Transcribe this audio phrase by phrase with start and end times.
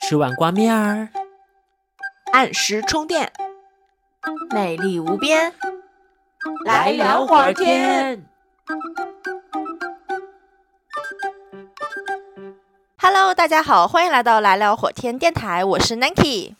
[0.00, 1.08] 吃碗挂面儿，
[2.32, 3.32] 按时充电，
[4.50, 5.52] 美丽无边，
[6.64, 8.24] 来聊会儿天。
[12.96, 16.54] Hello，大家好，欢迎来到来聊火天电台，我是 Nanki。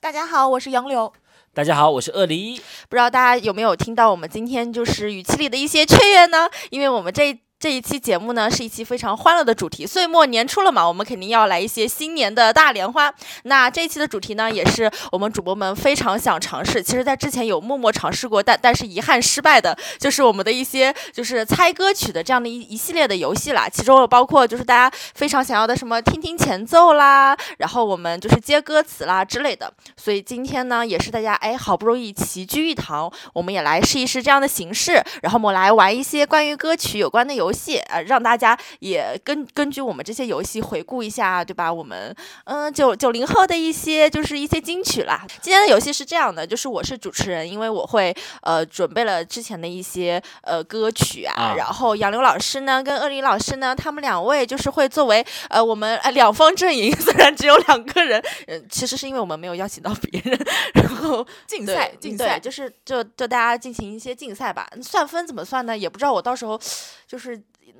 [0.00, 1.12] 大家好，我是杨柳。
[1.54, 2.60] 大家好，我是鳄梨。
[2.88, 6.48] 不知道大家有没有听到我们今天就是语气里的一些雀跃呢？
[6.70, 13.12] 因为我们这这一期节目呢是一期非常欢乐的主题，岁末年初了嘛，我们肯定要来一些新年的大联欢。
[13.44, 29.72] 那这一期的主题呢，也是我们主播们非常想尝试，其实在之前有默默尝试过，但但是遗憾失败的，就是我们的一些就是猜歌曲的这样的一一系列的游戏啦，其中有包括就是大家非常想要的什么听听前奏啦，然后我们就是接歌词啦之类的。
[29.96, 41.72] 所以今天呢，也是大家哎好不容易齐聚一堂，我们也来试一试这样的形式，然后我们来玩一些关于歌曲有关的游戏，呃，让大家也根根据我们这些游戏回顾一下，对吧？
[41.72, 45.24] 我们嗯九九零后的一些就是一些金曲啦。
[45.40, 60.38] 今天的游戏是这样的，就是我是主持人，因为我会呃准备了之前的一些呃歌曲啊，啊然后杨柳老师呢跟鳄梨老师呢，他们两位就是会作为呃我们呃两方阵营， 虽然只有两个人，嗯、其实是因为我们没有邀请到别人，
[60.74, 64.68] 然后 竞赛，竞赛，就是就就大家进行一些竞赛吧。
[64.82, 65.76] 算分怎么算呢？
[65.76, 66.58] 也不知道我到时候
[67.06, 67.35] 就是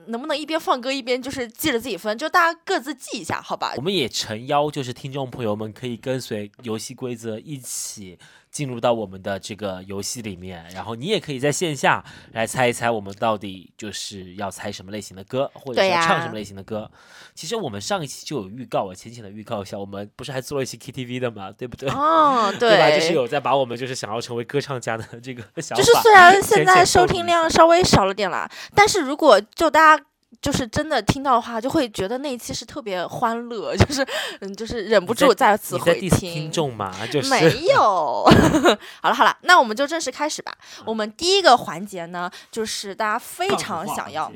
[0.09, 3.83] 能不能一边放歌一边就是记着自己分，就大家各自记一下，好吧我？
[3.83, 8.19] 们也诚邀，就是听众朋友们可以跟随游戏规则一起
[8.57, 16.91] 进入到我们的这个游戏里面，然后你也可以在线下来猜一猜我们到底就是要猜什么类型的歌，或者是对呀要唱什么类型的歌。
[17.35, 21.87] 其实我们上一期就有预告，我浅浅的预告一下，我们不是还做了一期 KTV 的嘛，对不对？
[21.91, 22.91] 哦， 对吧？
[22.91, 30.05] 就是有在把我们就是想要成为歌唱家的这个想法，就是虽然现在收听量稍微少了点啦，但是如果就大家。
[30.47, 34.07] 就是真的听到的话，就会觉得那一期是特别欢乐，就是
[34.39, 36.09] 嗯，就是忍不住再次回听。
[36.09, 38.23] 听众嘛，就是没有。
[39.03, 40.57] 好了好了，那我们就正式开始吧。
[40.85, 44.31] 我们第一个环节呢，就是大家非常想要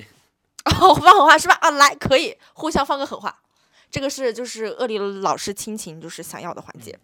[0.81, 1.57] 哦，放狠话是吧？
[1.61, 3.39] 啊，来，可以互相放个狠话。
[3.89, 6.99] 这个是就是鳄梨老师亲情就是想要的环节。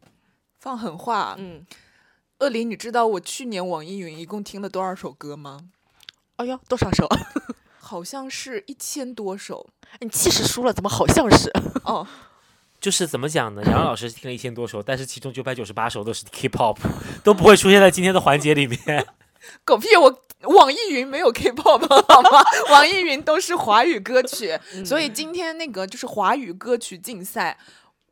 [0.59, 1.37] 放狠话。
[1.39, 1.65] 嗯，
[2.41, 5.61] 恶灵，你知道我去年网易云一共听了多少首歌吗？
[6.39, 7.09] 哎呦，多少首？
[7.87, 9.71] 好像是一千多首。
[10.01, 11.51] 你气势输了，怎么好像是？
[11.85, 12.07] 哦，
[12.81, 13.63] 就是怎么讲呢？
[13.65, 16.77] 杨老师听了一千多首，但是其中九百九十八首都是 K-pop，
[17.23, 19.07] 都不会出现在今天的环节里面。
[19.65, 19.97] 狗屁！
[19.97, 22.43] 我网易云没有 K-pop 好吗？
[22.71, 27.57] 网易云都是华语歌曲，所以今天那个就是华语歌曲竞赛，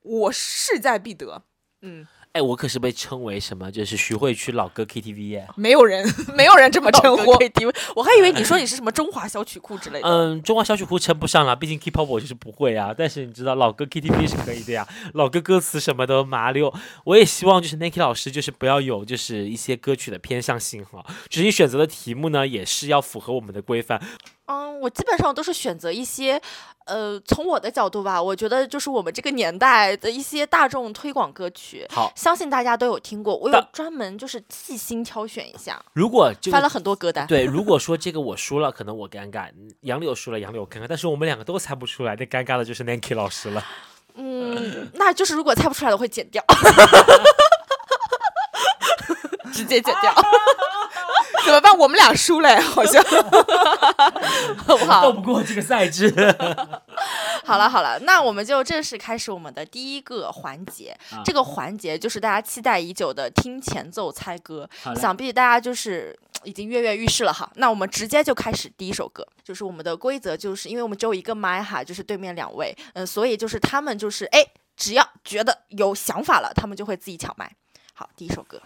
[0.02, 1.42] 我势在必得。
[1.82, 3.70] 嗯，哎，我可是被称为什么？
[3.70, 5.46] 就是徐汇区老歌 KTV 耶。
[5.54, 7.32] 没有人，没有人这么称呼。
[7.34, 10.08] KTV，我还以为你说你是什么中华小曲库之类的。
[10.08, 12.92] 嗯，中华小曲库称不上了，毕竟 K-pop 我就是不会啊。
[12.96, 16.74] 但是你知道老歌 KTV 是可以的呀，老歌歌词什么的麻溜。
[17.04, 24.02] 我也希望就是 Nike 老师就是不要有就是一些歌曲的偏向性哈，就是你选择的题目呢也是要符合我们的规范。
[24.46, 26.40] 嗯，我基本上都是选择一些，
[26.84, 33.34] 呃，从我的角度吧，我觉得就是我们这个年代的一些大众推广歌曲，好，相信大家都有听过。
[33.36, 37.26] 我有专门就是细心挑选一下，如果这翻了很多歌单。
[37.26, 39.48] 对，如果说这个我输了，可能我尴尬；
[39.80, 40.86] 杨柳输了，杨柳尴尬。
[40.86, 43.64] 但是我们两个都猜不出来，那尴尬的就是 Nanki 老师了。
[44.16, 46.44] 嗯，那就是如果猜不出来的会剪掉，
[49.52, 50.14] 直接剪掉，
[51.44, 51.76] 怎么办？
[51.76, 53.02] 我们俩输了，好像。
[54.66, 55.12] 好不好斗？
[55.12, 56.12] 不过这个赛制。
[57.44, 60.96] 好了好了，那我们就正式开始我们的第一个环节。
[61.10, 64.68] 啊这个环节就是大家期待已久的听前奏猜歌。
[64.96, 67.50] 想必大家就是已经跃跃欲试了哈。
[67.56, 74.44] 那我们直接就开始第一首歌，就是我们的规则，就是因为我们只有一个麦哈，就是对面两位，嗯，所以就是他们就是哎，
[74.76, 77.50] 只要觉得有想法了，他们就会自己抢麦。
[77.92, 78.60] 好，第一首歌，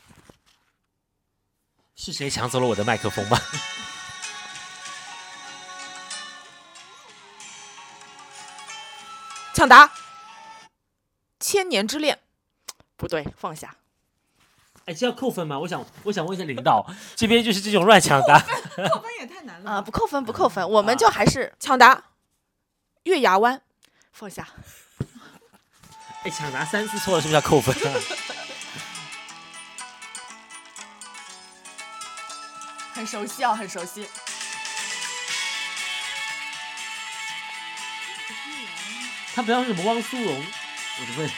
[2.01, 3.37] 是谁抢走了我的麦克风吗？
[9.53, 9.89] 抢答，
[11.41, 12.17] 《千年之恋》。
[12.97, 13.75] 不对，放下。
[14.85, 15.59] 哎，这要扣分吗？
[15.59, 16.87] 我想，我想问一下领导，
[17.17, 18.39] 这边就是这种乱抢答。
[18.39, 21.97] 扣分也太难了啊、不扣分，不扣分，我们就还是抢答，
[23.03, 23.57] 《月牙湾》。
[24.13, 24.47] 放下。
[26.23, 28.01] 哎，抢答三次错了，是不是要扣分啊？
[33.09, 34.07] 熟悉哦，很熟悉。
[39.35, 40.45] 他不要什么汪苏泷，
[41.01, 41.31] 我就问。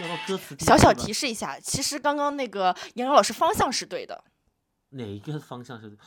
[0.00, 4.22] 要到歌词小小提示一下，其实刚刚那个杨洋老师方向是对的，
[4.90, 5.98] 哪一个方向是？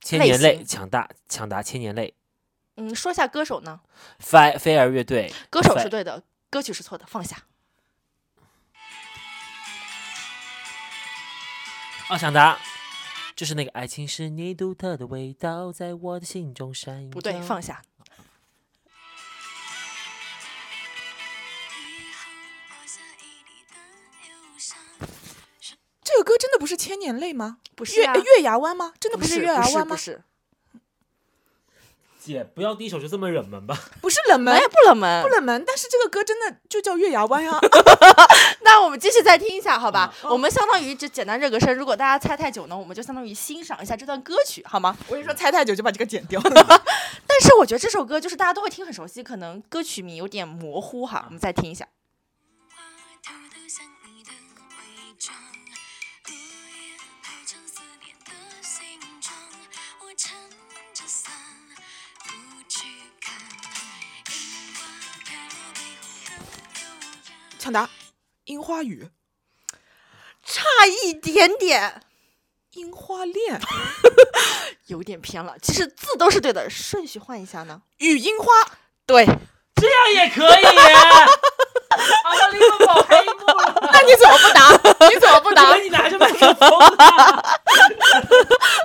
[0.00, 2.14] 千年泪型抢答抢答千年泪，
[2.76, 3.80] 嗯，说一下歌手呢？
[4.18, 7.36] 飞飞儿乐队，歌手是对的，歌曲是错的，放下。
[12.10, 12.58] 哦，想答，
[13.36, 17.10] 就是那个爱情是你独特的味道，在我的心中闪耀。
[17.10, 17.80] 不对，放下。
[26.02, 27.58] 这个歌真的不是千年泪吗？
[27.62, 28.92] 月不是啊，月牙湾吗？
[28.98, 29.96] 真的不是是月牙湾吗不？
[29.96, 30.24] 是，
[32.18, 33.78] 姐，不要第一首就这么冷门吧？
[34.00, 35.28] 不是冷门没，不冷门不。
[35.28, 37.56] 冷门，但是这个歌真的就叫月牙湾呀。
[38.70, 40.14] 那我们继续再听一下，好吧？
[40.22, 44.96] 嗯我们相当于就简单热个身，如果大家猜太久呢，我们就相当于欣赏一下这段歌曲，好吗？
[45.08, 46.50] 我跟你说，猜太久就把这个剪掉了。
[47.26, 51.24] 但是我觉得这首歌就是大家都会听很熟悉，可能歌曲名有点模糊哈。
[51.26, 51.88] 我们再听一下。
[67.58, 67.88] 抢答，
[68.50, 69.08] 樱花雨，
[70.42, 70.64] 差
[71.04, 72.02] 一点点，
[72.72, 73.60] 樱花恋，
[74.86, 75.56] 有点偏了。
[75.62, 77.82] 其实字都是对的，顺序换一下呢？
[77.98, 78.46] 雨樱花。
[79.06, 79.24] 对，
[79.76, 80.64] 这样也可以
[82.50, 85.08] 利克宝黑幕了，那你怎么不答？
[85.08, 87.04] 你怎么不答你拿着麦克风呢？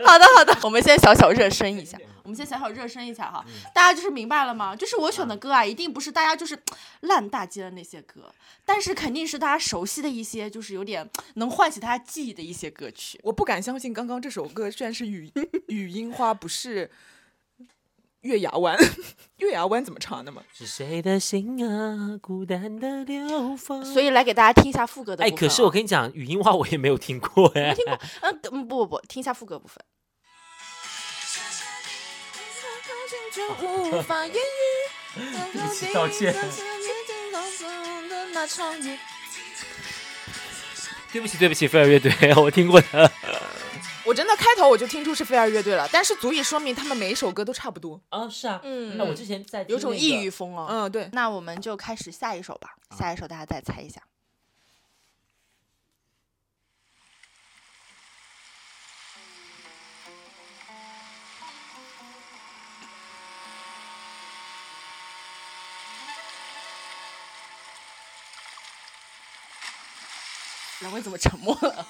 [0.05, 1.97] 好的好的，我们先小小热身一下。
[2.23, 4.75] 我们先小小热身一下哈，大家就是明白了吗？
[4.75, 6.57] 就是我选的歌啊，一定不是大家就是
[7.01, 8.21] 烂大街的那些歌，
[8.65, 13.19] 但是肯定是大家熟悉的一些，就是有点能唤起大家记忆的一些歌曲。
[13.21, 15.31] 我不敢相信，刚刚这首歌居然是语
[15.67, 16.89] 语音花，不是
[18.25, 18.75] 月牙湾。
[19.37, 20.41] 月牙湾怎么唱的嘛？
[20.53, 23.83] 是谁的心啊，孤单的流放？
[23.85, 25.49] 所以来给大家听一下副歌的哎，部分啊。
[25.49, 27.69] 可是我跟你讲，语音话我也没有听过哎。
[27.69, 29.83] 没听过，嗯嗯不不不，听一下副歌部分。
[33.61, 34.37] 无法言语。
[35.15, 36.41] 对不起道歉对
[41.21, 43.11] 不起，对不起，飞儿乐队， 我听过的。
[44.07, 47.99] 我真的开头我就听出是飞儿乐队了，但是足以说明他们每一首歌都差不多。
[48.09, 50.67] 啊，是啊，嗯那我之前在那个有种异域风哦。
[50.69, 51.09] 嗯，对。
[51.11, 53.99] 那我们就开始下一首吧，下一首大家再猜一下。
[70.81, 71.87] 两位怎么沉默了？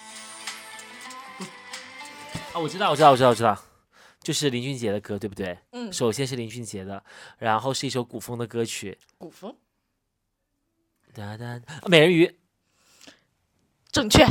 [2.56, 3.62] 啊，我知道，我知道，我知道，我知道，
[4.22, 5.60] 就是林俊杰的歌，对不对？
[5.74, 7.04] 嗯，首先是林俊杰的，
[7.38, 9.54] 然后是一首古风的歌曲，古风
[11.14, 11.46] 哒哒，
[11.82, 12.40] 啊美人鱼，
[13.92, 14.26] 正确。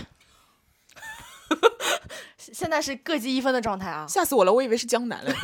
[2.52, 4.06] 现在是各记一分的状态啊。
[4.08, 5.32] 吓死我了，我以为是江南嘞。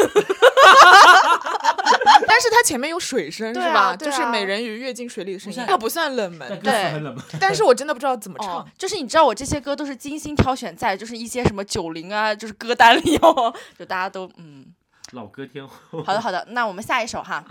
[2.26, 3.94] 但是它前面有水声对是吧？
[3.96, 7.16] 就是美人鱼跃进水里的声音，不是那不算冷门，对冷门。
[7.40, 14.66] 但是我真的不知道怎么哦唱。，就是你知道我这些歌都是精心挑选在就是一些什么九零啊，就是歌单里哦，就大家都嗯，
[15.12, 16.02] 老歌天后。
[16.02, 17.44] 好的好的，那我们下一首哈。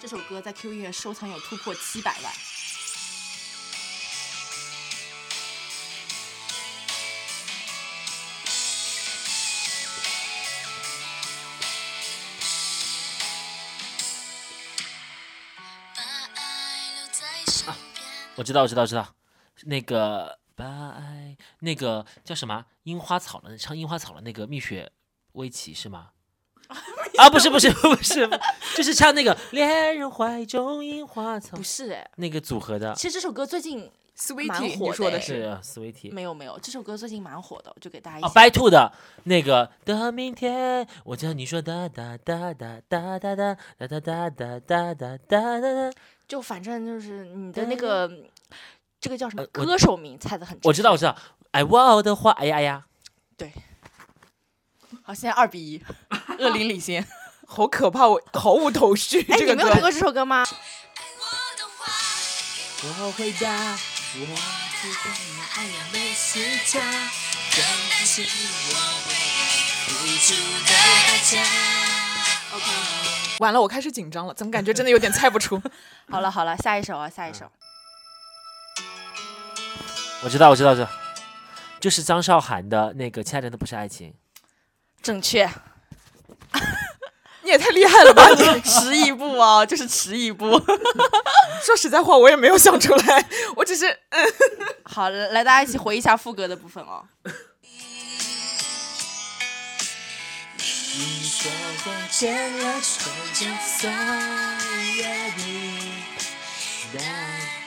[0.00, 2.32] 这首歌在 Q 音乐收藏有突破七百万。
[15.94, 16.02] 把
[16.34, 18.06] 爱留在身边。
[18.36, 19.14] 我知道，我知道，知道，
[19.64, 24.90] 那个把爱，那个叫什么樱花草的，唱樱花草的那个蜜雪
[25.32, 26.12] 薇琪是吗？
[27.20, 28.28] 啊，不是，不是， 不是，
[28.74, 36.12] 就是唱那个恋人怀中樱花草不是哎，那个组合的，其实这首歌最近蛮 Sweetie，火你说的的是是 Sweetie。
[36.12, 38.34] 没有没有，这首歌最近蛮火的，我就给大家一哦起。
[38.34, 38.90] ，By Two 的
[39.24, 45.92] 那个的明天，我知道你说哒哒哒哒哒哒哒哒哒哒哒哒哒哒哒哒。
[46.26, 48.10] 就反正就是你的那个
[49.00, 51.14] 这个叫什么歌手名猜的很准我知道，我知道，
[51.50, 52.86] 爱我的话，哎呀哎呀，
[55.10, 55.82] 好，现在二比一，
[56.38, 57.04] 恶灵领先。
[57.44, 59.20] 好可怕，我毫无头绪。
[59.22, 60.46] 哎，这个歌你没有听过这首歌吗？
[62.84, 66.78] 爱我回家，我知道你爱呀没时差，
[68.04, 68.28] 是我
[69.88, 71.42] 付出的代价。
[73.40, 75.60] 完了，我开始紧张了，怎么感觉真的有点猜不出？
[76.08, 77.50] 好了好了，下一首啊，下一首。
[80.22, 80.88] 我知道，我知道，我知道，
[81.80, 84.10] 就是张韶涵的那个《亲爱的那不是爱情》。
[85.02, 85.50] 正确，
[87.42, 88.28] 你你也太厉害了吧！
[88.30, 90.50] 你迟一步啊，就是迟一步。
[91.64, 93.26] 说实在话，我也没有想出来，
[93.56, 94.24] 我只是嗯，
[94.86, 97.04] 好，来大家一起回忆一下副歌的部分哦。
[100.92, 101.50] 你说
[101.82, 103.92] 过牵了手就算
[104.94, 105.02] 约
[105.36, 105.92] 定，
[106.94, 107.02] 但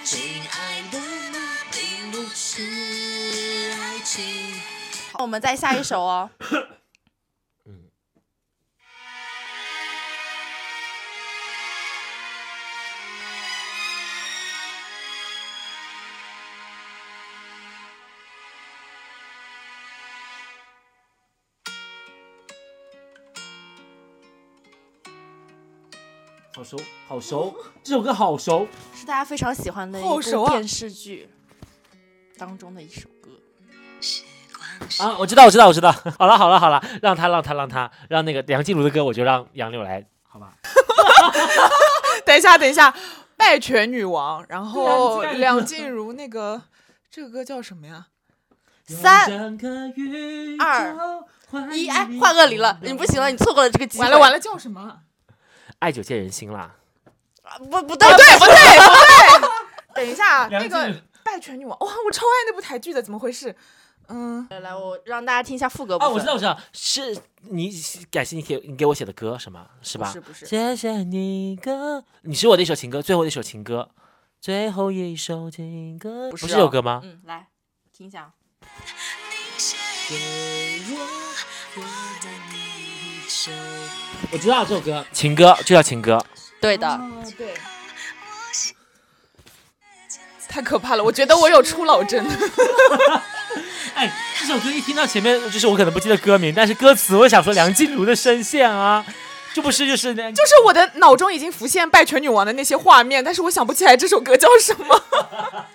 [0.06, 1.00] 亲爱的
[1.32, 1.40] 那
[1.72, 2.62] 并不是
[3.82, 4.54] 爱情。
[5.12, 6.30] 好，我们再下一首哦。
[26.56, 28.68] 好熟，好熟，这首歌好熟。
[28.94, 31.28] 是大家非常喜欢的一部电视剧
[32.38, 33.32] 当中的一首歌。
[35.00, 35.92] 啊，我知道，我知道，我知道。
[36.20, 40.54] 好了，好了，好了，让他，让他，让他，让那个梁静茹的歌，我就让杨柳来，好吧？
[42.24, 42.94] 等一下，等一下，
[43.36, 46.62] 拜权女王，然后梁静茹那个
[47.10, 48.06] 这个歌叫什么呀？
[48.86, 49.24] 三
[50.60, 50.88] 二
[51.76, 54.04] 一，哎，换恶灵了，你不行了，你错过了这个机会。
[54.04, 55.00] 完了完了，叫什么？
[55.84, 56.74] 爱久见人心啦。
[57.44, 58.56] 啊，不不对不对不对
[59.40, 63.54] 不对，等一下， 那梁静茹个拜权女王，哇，我超爱那部台剧的，怎么回事？
[64.08, 67.18] 嗯，来来，我让大家听一下副歌部啊，我知道，我知道，是
[67.50, 67.70] 你
[68.10, 69.66] 感谢你给你给我写的歌，什么？
[69.82, 70.08] 是吧？
[70.08, 73.90] 不是不是谢谢你歌，你是我的一首情歌，最后的一首情歌，
[74.40, 77.02] 最后一首情歌，不不是哦是这首歌吗？
[77.04, 77.48] 嗯，来
[77.92, 78.32] 听一下。
[81.76, 82.03] 我
[84.38, 86.24] 知道这首歌，情歌就叫情歌。
[86.60, 87.00] 对的，
[87.38, 87.54] 对，
[90.48, 92.26] 太可怕了，我觉得我有初老症。
[93.96, 99.06] 哎，这首歌一听到前面，就是我可能不记得歌名，但是歌词我想说梁静茹的声线啊，
[99.54, 105.04] 这不是就是那就是我的脑中已经浮现拜权女王的那些画面，但是我想不起来这首歌叫什么。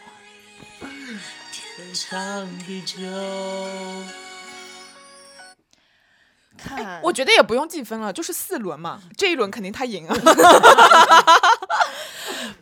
[6.58, 10.14] 看我觉得也不用计分了，就是四轮嘛，这一轮肯定他赢啊。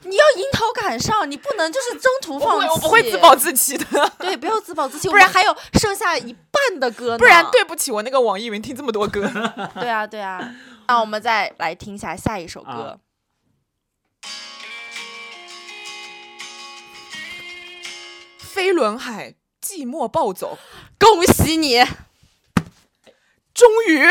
[0.03, 2.73] 你要迎头赶上，你不能就是中途我不会，放弃。
[2.75, 7.19] 我不会自暴自弃的， 对，不要自暴自弃，不然还有剩下一半的歌呢。
[7.19, 9.29] 不然对不起我那个网易云听这么多歌。
[9.75, 10.55] 对啊对啊。
[10.87, 12.97] 那我们再来听一下下一首歌啊。
[18.39, 20.57] 飞轮海，寂寞暴走，
[20.99, 21.85] 恭喜你，
[23.57, 24.07] 终于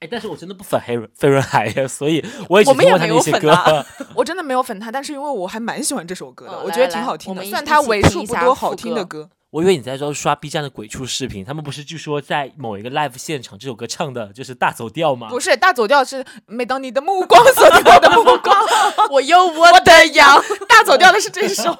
[0.00, 3.86] 哎，但是我真的不粉黑人 飞轮海呀，所以我也只我们也听过他那些没有粉啊歌。
[4.16, 7.40] 我真的没有粉他，但是因为我还蛮喜欢这首歌的，哦我觉得挺好听的。
[7.40, 15.28] 我们一虽然它一起为数不多好听的歌，我以为你在说刷 B 站的鬼畜视频，他们不是据说在某一个 live 现场，这首歌唱的就是大走调吗？
[15.28, 18.56] 不是大走调是每当你的目光锁定我的目光，
[19.12, 20.42] 我又我的羊。
[20.66, 21.76] 大走调的是这首。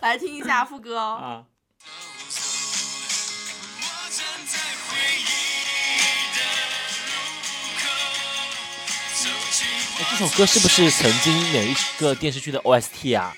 [0.00, 1.18] 来听一下副歌哦。
[1.20, 1.42] 啊，
[9.96, 13.34] 这首歌是不是曾经哪一个电视剧的 OST 啊？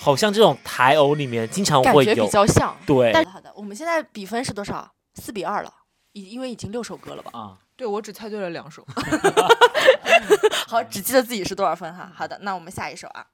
[0.00, 2.28] 好像这种台偶里面经常感觉比。
[2.28, 2.76] 较像。
[2.84, 4.92] 对但好的，我们现在比分是多少？
[5.14, 5.72] 四比二了，
[6.12, 7.30] 已因为已经六首歌了吧？
[7.32, 8.84] 啊，对我只猜对了两首
[10.66, 12.10] 好，只记得自己是多少分哈。
[12.14, 13.26] 好的，那我们下一首啊。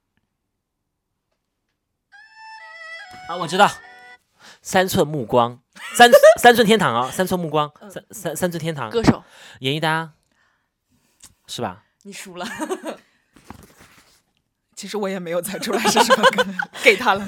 [3.27, 3.69] 啊，我知道，
[4.61, 5.59] 三寸目光，
[5.95, 9.23] 三三寸天堂啊，三寸目光，三三三寸天堂，歌手，
[9.59, 10.13] 严艺丹，
[11.47, 11.83] 是吧？
[12.03, 12.45] 你输了。
[14.75, 16.45] 其实我也没有猜出来是什么歌，
[16.81, 17.23] 给他了。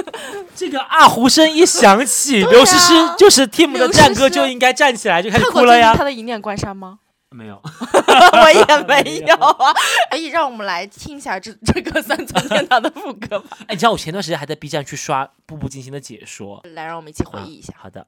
[0.54, 6.04] 这个二胡声一响起，对刘诗诗啊就是 Team 的战歌就应该站起来就开始哭了呀他。
[6.04, 6.98] 的《一念关山》吗？
[7.30, 9.72] 没有，我也没有啊。
[10.10, 13.56] 可以让我们来听一下这这个三寸天堂的副歌吧。
[13.62, 17.74] 哎，你知道我前段时间还在 B 站去刷《步步惊心》的解说，来，让我们一起回啊忆一下。
[17.78, 18.06] 好的，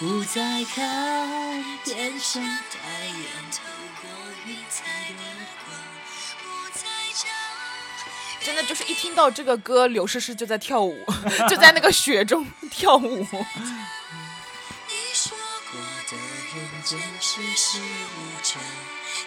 [0.00, 3.62] 不再看天上太阳透
[4.02, 4.10] 过
[4.44, 5.22] 云彩的
[5.64, 5.72] 光，
[6.42, 6.80] 不再
[7.14, 7.28] 找
[8.44, 10.98] 真的就是一听到这个歌，刘诗诗就在跳舞，
[11.48, 13.02] 就在那个雪中跳舞。
[13.08, 13.24] 你
[15.14, 15.38] 说
[15.70, 16.16] 过的
[16.54, 18.60] 认真是世无常，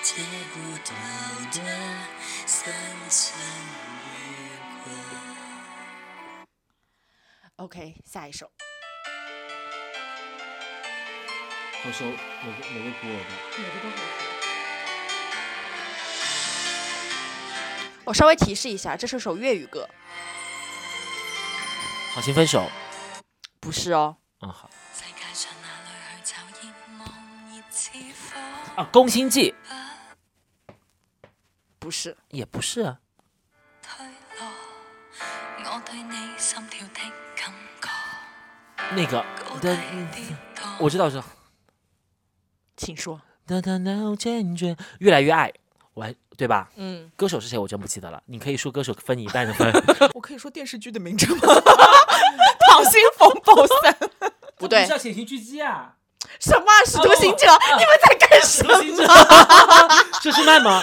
[0.03, 0.15] 借
[0.53, 0.93] 不到
[1.53, 1.61] 的
[2.45, 2.73] 三
[3.09, 3.39] 寸
[4.03, 4.11] 月
[4.83, 6.45] 光。
[7.55, 8.51] OK，下一首。
[11.83, 13.29] 好熟，哪个哪个歌的？
[18.03, 19.87] 我稍微提示一下，这是首粤语歌，
[22.13, 22.69] 好心分手，
[23.59, 24.17] 不是哦。
[24.41, 24.69] 嗯好，
[28.75, 29.53] 啊，宫心计
[31.79, 32.99] 不是，也不是啊，
[38.95, 39.77] 那个高的。
[40.79, 41.23] 我知道，我知道。
[42.77, 43.19] 请说。
[43.45, 45.51] 哒哒那坚决越来越爱，
[45.93, 46.69] 我还对吧？
[46.75, 49.71] 嗯，歌手是谁我真不记得了，你可以说歌手分你一半的分。
[50.13, 51.43] 我可以说电视剧的名称吗？
[52.69, 53.97] 溏心风暴三，
[54.57, 55.95] 不对这叫潜行狙击啊！
[56.39, 57.47] 什么啊使徒行者？
[57.77, 59.13] 你们在干什什么行者么？？
[60.21, 60.81] 佘诗曼吗？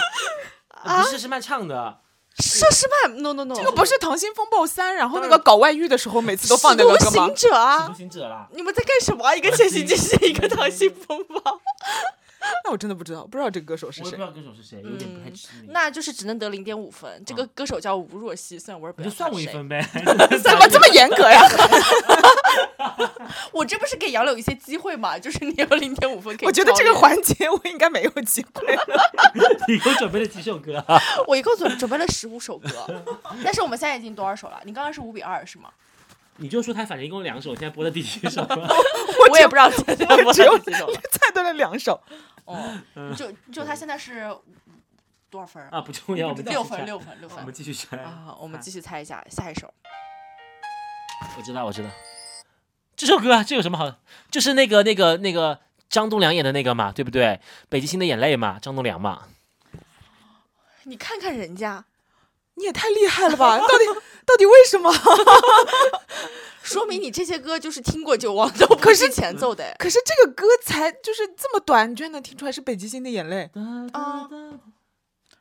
[0.83, 1.99] 呃不是佘诗曼唱的，
[2.37, 7.35] 佘诗曼？No No No，这个不是溏心风暴三，然后那个搞外遇的时候每次都放那个歌吗行？
[7.35, 7.93] 者啊！
[7.95, 8.47] 行者啦。
[8.51, 9.33] 你们在干什么啊？
[9.33, 11.61] 一个潜行进行，一个溏心风暴，
[12.63, 14.21] 那我真的不知道，不知道这个歌手是谁我不知。
[14.21, 15.71] 道歌手是谁，有点不太嗯知名。
[15.71, 17.21] 那就是只能得零点五分。
[17.25, 19.31] 这个嗯歌手叫吴若曦，虽然我也不知道就算。
[19.31, 19.85] 我一分呗。
[20.43, 21.41] 怎么这么严格呀？
[23.51, 25.17] 我这不是给杨柳一些机会嘛？
[25.17, 26.45] 就是你有零点五分可以。
[26.45, 28.83] 我觉得这个，环节我应该没有机会了。
[29.67, 30.99] 你给我准备了几首歌啊？
[31.27, 32.69] 我一共准准备了十五首歌，
[33.43, 34.59] 但是我们现在已经多少首了？
[34.65, 35.69] 你刚刚是五比二是吗？
[36.37, 38.75] 你就说他反正一共两首，现在播的第几首了？
[39.31, 39.95] 我也不知道现在
[40.33, 40.99] 只有了几首了。
[41.11, 41.99] 猜对了两首，
[42.45, 42.79] 哦，
[43.15, 44.33] 就就他现在是
[45.29, 45.69] 多少分儿？
[45.71, 47.53] 啊，不重要，我们继续六分，六分，六分我们。
[47.53, 49.73] 继续猜啊，我们继续猜一下下一首。
[51.37, 51.89] 我知道，我知道，
[52.95, 53.95] 这首歌啊，这有什么好？
[54.31, 55.59] 就是那个、那个、那个
[55.89, 57.39] 张栋梁演的那个嘛，对不对？
[57.67, 59.27] 北极星的眼泪嘛，张栋梁嘛。
[60.83, 61.83] 你看看人家，
[62.53, 63.57] 你也太厉害了吧？
[63.57, 63.85] 到底
[64.25, 64.91] 到底为什么？
[66.63, 69.75] 说明你这些歌就是听过就忘， 都不可是是前奏的哎。
[69.77, 73.49] 可是这个歌才就是这么短，你居然能听出来是北极星的眼泪？
[73.93, 74.27] 啊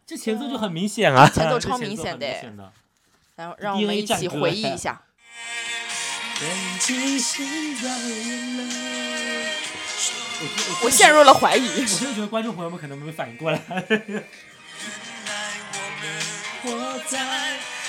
[0.07, 2.73] 这前奏 就很明显啊，前奏超明显的明显的。
[3.37, 5.03] 然后让我们一起回忆一下。
[6.39, 6.47] 北
[6.79, 9.51] 极星的眼泪。
[10.41, 11.67] 我我陷入了怀疑。
[11.81, 13.59] 我真的觉得观众朋友们可能没反应过来。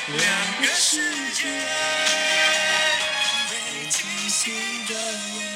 [0.08, 1.00] 两个世
[1.34, 1.50] 界，
[3.50, 4.54] 被清醒
[4.86, 5.55] 的夜。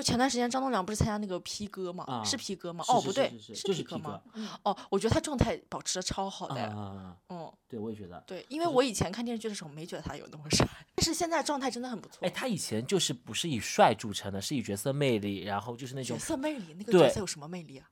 [0.00, 2.04] 就前段时间张栋梁不是参加那个 P 哥吗？
[2.06, 2.82] 啊是 P 哥吗？
[2.88, 4.18] 哦，不对，是 P 哥吗？
[4.62, 6.62] 哦，我觉得他状态保持的超好的。
[6.62, 8.18] 啊，嗯，对，我也觉得。
[8.26, 12.30] 对，因为我以前看电视剧的时候没觉得他有那么帅，但是现在状态真的很不错哎，。
[12.30, 17.86] 他以前就是不是以帅著称的，是以角色魅力，然后就是那种角色魅力，那个角色有什么魅力啊？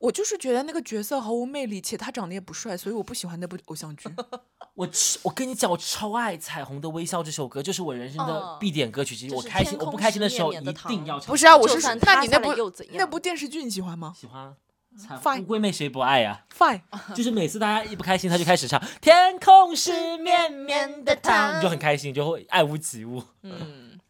[0.00, 4.08] 我就是觉得那个角色毫无魅力，且他长得也不帅，所以我不喜欢那部偶像剧。
[4.74, 4.88] 我
[5.22, 9.14] 我跟你讲，我超爱《彩虹的微笑》这首歌，就是我人生的嗯必点歌曲。
[9.14, 11.28] 其实就是我开心，我不开心的时候一定要唱。
[11.28, 14.56] 不是啊，我是算那你那部又怎样那部电视剧你喜欢吗喜欢。
[14.96, 16.80] 彩 Fine 乌龟妹谁不爱呀、？Fine，
[17.14, 23.22] 就是每次大家一不开心，他就开始唱《天空是绵绵的糖》，你就很开心，就会爱屋及乌。
[23.42, 24.00] 嗯，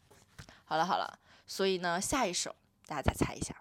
[0.63, 2.55] 好了好了，所以呢，下一首
[2.87, 3.55] 大家再猜一下。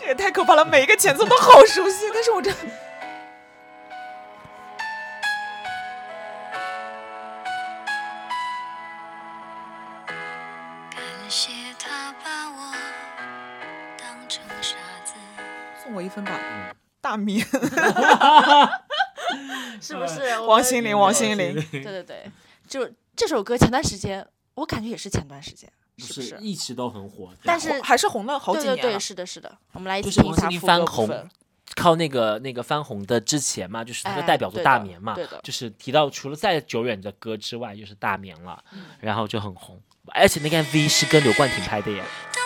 [0.00, 2.50] 这也太可怕了，每一个前奏都好熟悉，但是我这
[10.88, 12.72] 感谢他把我
[13.98, 15.12] 当成傻子。
[15.84, 16.32] 送我一分吧。
[16.34, 16.74] 嗯。
[17.02, 17.40] 大米，
[19.82, 20.38] 是不是？
[20.40, 22.30] 王心凌，王心凌，对对对，
[22.66, 26.38] 就这首歌前段时间，我感觉也是前段时间，不是不是？
[26.40, 28.76] 一直都很火，但是还是红了好几年了。
[28.76, 29.58] 对对对，是的，是的。
[29.72, 31.30] 我们来一起就是王心凌听一下副翻红。
[31.76, 42.02] 靠那个那个翻红的之前嘛，就是他的哎代表作《大眠》嘛，就是提到除了再久远的歌之外，就是《大眠》了，嗯然后就很红，而且那个 MV 是跟刘冠廷拍的耶。
[42.32, 42.40] 都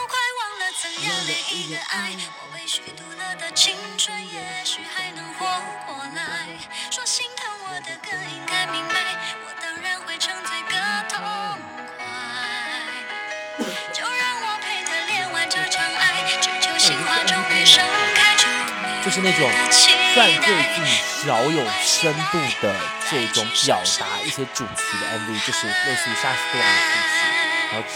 [19.04, 22.74] 就是那种有期算最待近少有深度的
[23.10, 27.88] 这种表达一些主题的 MV，就是类似于杀死对方的事情，然后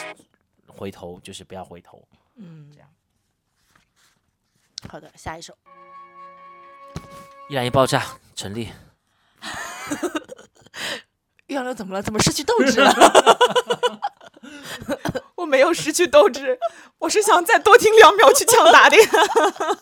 [0.74, 2.06] 回头就是不要回头。
[2.36, 2.88] 嗯这样，
[4.88, 5.56] 好的，下一首。
[7.48, 8.04] 易燃易爆炸
[8.36, 8.70] 成立，
[11.48, 12.02] 月亮怎么了？
[12.02, 12.92] 怎么失去斗志了？
[15.36, 16.58] 我没有失去斗志，
[16.98, 19.02] 我是想再多听两秒去抢答的呀。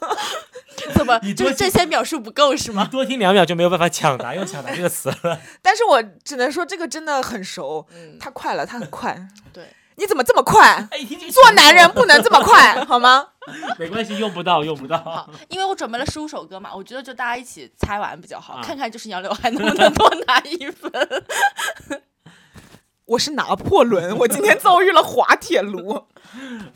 [0.94, 2.86] 怎么你就是这些秒数不够是吗？
[2.90, 5.40] 多听两秒就没有办法抢答，用抢答这个词了。
[5.62, 9.16] 但是我只能说这个真的很熟，嗯，他快了，他很快。
[9.52, 9.64] 对，
[9.96, 10.86] 你怎么这么快？
[11.32, 13.28] 做男人不能这么快，好吗？
[13.78, 20.92] 没关系，用不到，用不到好。，因为我准备了十五首歌嘛，我觉得就大家一起猜完比较好，啊看看就是杨柳还能不能多拿一分。
[23.06, 26.06] 我是拿破仑，我今天遭遇了滑铁卢。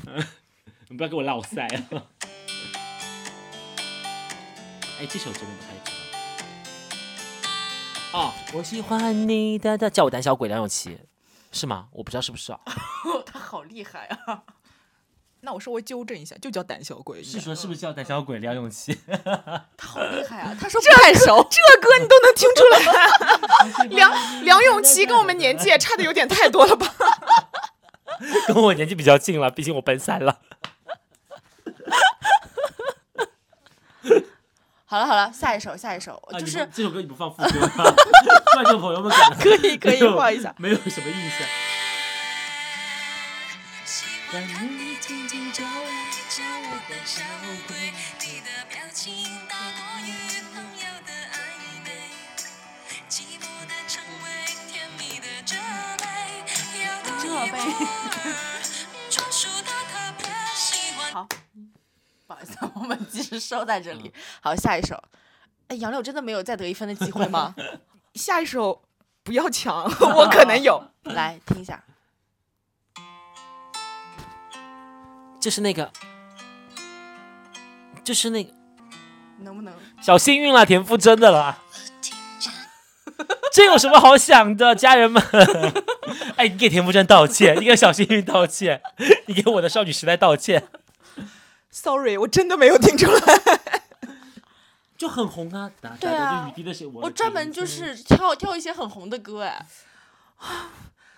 [0.88, 1.83] 你不要给我落塞了！
[5.01, 5.90] 哎，这首真的不太知
[8.12, 8.19] 道。
[8.19, 10.99] 哦，我喜欢你的的，叫我胆小鬼梁咏琪，
[11.51, 11.88] 是吗？
[11.93, 12.61] 我不知道是不是啊？
[13.27, 14.43] 他好厉害啊！
[15.42, 17.22] 那我稍微纠正一下，就叫胆小鬼。
[17.22, 18.98] 是说是不是叫胆小鬼梁咏琪？
[19.76, 20.55] 他好厉害啊！
[20.61, 23.88] 他说这太熟，这歌你都能听出来？
[23.96, 26.94] 梁梁咏琪跟我们年纪也差的有点太多了吧？
[28.48, 30.40] 跟我年纪比较近了，毕竟我奔三了。
[34.85, 37.85] 好了好了，下一首下一首，啊就是这首歌你不放副歌吗？
[38.53, 40.55] 观众朋友们可能可以可以放一下。
[40.59, 41.46] 没有什么印象。
[45.11, 45.68] 紧紧皱眉，
[46.29, 47.20] 着我的小
[47.66, 50.09] 鬼，你的表情大过于
[50.55, 51.35] 朋友的暧
[51.85, 51.90] 昧，
[53.09, 54.29] 寂寞的称谓，
[54.70, 55.57] 甜蜜的责
[55.99, 56.07] 备，
[56.85, 58.62] 要多责备一会儿
[59.11, 61.12] 专属的特别喜欢。
[61.12, 61.27] 好，
[62.29, 64.14] 不好意思，我们及时收在这里。
[64.40, 65.03] 好，下一首。
[65.66, 67.53] 哎，杨柳真的没有再得一分的机会吗？
[68.14, 68.85] 下一首
[69.25, 69.83] 不要抢，
[70.14, 70.81] 我可能有。
[71.03, 71.83] 来听一下。
[75.40, 75.90] 就是那个，
[78.05, 78.53] 就是那个
[79.38, 79.72] 能不能？
[80.03, 81.59] 小幸运啦，田馥甄的啦。
[83.53, 85.22] 这有什么好想的，家人们？
[86.37, 88.81] 哎，你给田馥甄道歉，你给小幸运道歉，
[89.26, 90.68] 你给我的少女时代道歉
[91.70, 93.20] ，Sorry，我真的没有听出来。
[94.96, 95.70] 就很红啊。
[95.98, 96.53] 对啊
[96.94, 99.66] 我专门就是跳跳一些很红的歌，哎，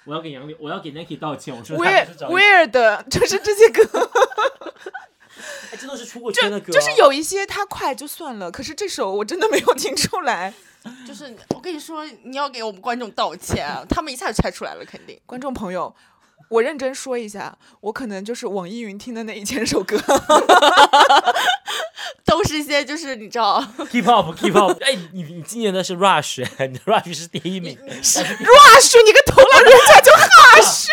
[0.04, 1.54] 我要给杨柳，我要给 Nike 道歉。
[1.56, 1.84] 我说他
[2.26, 4.10] Weird 就是这些歌，
[5.72, 10.52] 哎这都是出过圈的歌，就是有一些他快就算了，可是这首我真的没有听出来。
[11.06, 15.16] 就是我跟你说，你要给我们观众道歉啊，他们一下就猜出来了，肯定。
[15.24, 15.94] 观众朋友，
[16.52, 19.98] 我认真说一下，我可能就是网易云听的那一千首歌。
[22.24, 23.60] 都是一些就是你知道
[23.90, 24.82] Keep up Keep up。
[24.82, 27.76] 哎，你你今年的是 Rush，你的 Rush 是第一名。
[27.76, 30.88] Rush，你个头了，人家就 Hush。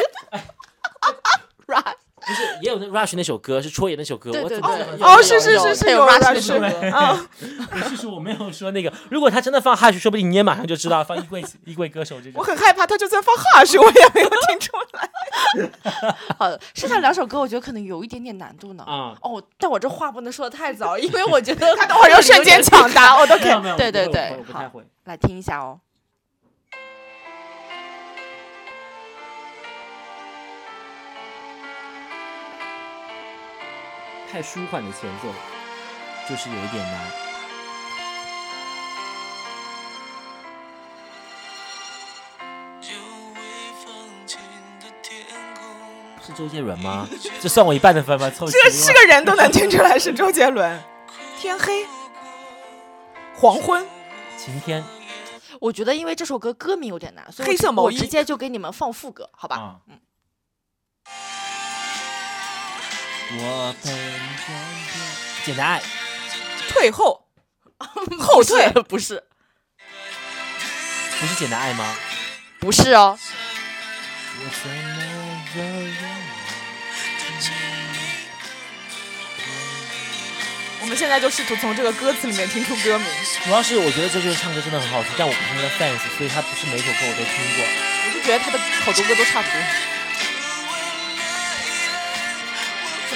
[2.30, 7.28] 不是，也有那 Rush 那首歌是戳爷那首歌，对对我怎么对哦，是是是是有有 Rush 的歌啊，
[7.72, 12.34] 我是说我没有说那个，如果他真的放 Hush，说不定你也马上就知道放衣柜 衣柜歌手这种。
[12.36, 15.10] 我很害怕，他就算放 Hush，我也没有听出来。
[16.38, 18.84] 好的，剩下两首歌我觉得可能有一点点难度呢。
[18.86, 24.84] 啊，哦，但我这话不能说的太早，因为我觉得 他等会儿又瞬间抢答，我都可以，对对对好我不太会。
[25.06, 25.80] 来听一下哦。
[34.32, 35.28] 太舒缓的前奏，
[36.30, 37.12] 就是有一点难。
[46.22, 47.08] 是周杰伦吗？
[47.42, 48.30] 这算我一半的分吗？
[48.30, 50.80] 凑齐这是个人都能听出来是周杰伦。
[51.39, 51.88] 天黑，
[53.36, 53.84] 黄昏，
[54.38, 54.84] 晴天
[55.60, 59.56] 我觉得因为这首歌歌名有点难，所以我直黑色毛衣我直接就给你们放副歌，好吧？
[59.56, 59.80] 啊。
[63.32, 63.94] 我本
[65.46, 65.82] 简单爱，
[66.70, 67.28] 退后，
[68.20, 69.24] 后退，不是
[71.20, 71.96] 不是简单爱吗？
[72.60, 73.20] 不是哦，
[74.39, 74.76] 我怎么
[75.56, 75.70] 有
[80.82, 83.08] 我们现在就试图从这个歌词里面听出歌名。
[83.44, 87.63] 主要是我觉得这就是唱歌真的很好听，但我不是他的 fans，所以他不是每首歌我都听过。
[88.08, 89.62] 我就觉得他的好多歌都差不多。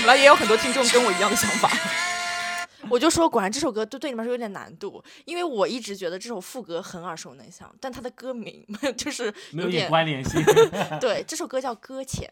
[0.03, 0.17] 么了？
[0.17, 1.69] 也有很多听众跟我一样的想法。
[2.89, 8.65] 我就说果然这首歌对对你们来说有点难度，因为我一直觉得这首副歌很耳熟能详，但它的歌名
[8.97, 10.43] 就是没有点点关联性，
[10.99, 12.31] 对，这首歌叫《搁浅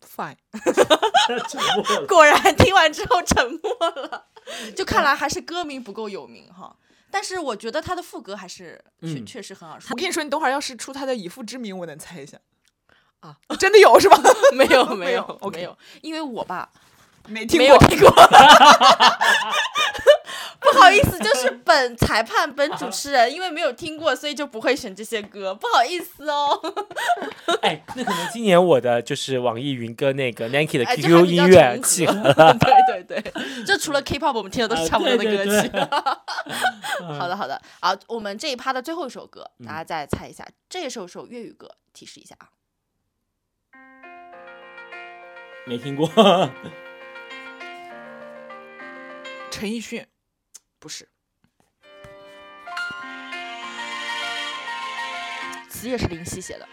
[0.00, 0.36] Fine。
[2.06, 4.26] 果然听完之后沉默了，
[4.76, 6.76] 就看来还是歌名不够有名哈。
[7.10, 9.96] 但是我觉得他的副歌还是确、嗯确实很耳熟我。
[9.96, 12.38] 跟你说，你等会儿要是出他的以父之名，我能猜一下。
[13.20, 14.18] 啊，真的有是吧？
[14.54, 16.68] 没有没 没有有，OK 没有，因为我吧
[17.26, 17.78] 没听过。
[17.86, 18.10] 听过。
[20.60, 26.60] 不 好不好意思，就是本裁判本主持人，因为没有听过，所以就不会选这些歌，不好意思哦。
[27.62, 32.32] 哎，那可能今年我的就是网易云跟那个 Nike 的 QQ 音乐重契合合。
[32.54, 35.68] 对对对，就除了 K-pop，我们听的都是啊差不多的歌曲。
[35.68, 35.80] 对对
[37.18, 42.48] 好的好的，好，我们这一趴的最后一首歌，嗯大家再猜一下，这也是首粤语歌，提示一下啊。
[45.68, 46.08] 没听过，
[49.50, 50.06] 陈奕迅，
[50.80, 51.06] 不是，
[55.68, 56.66] 词也是林夕写的。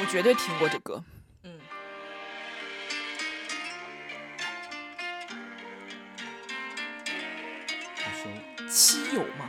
[0.00, 1.04] 我绝对听过这歌。
[1.44, 1.60] 嗯，
[8.68, 9.48] 七友吗？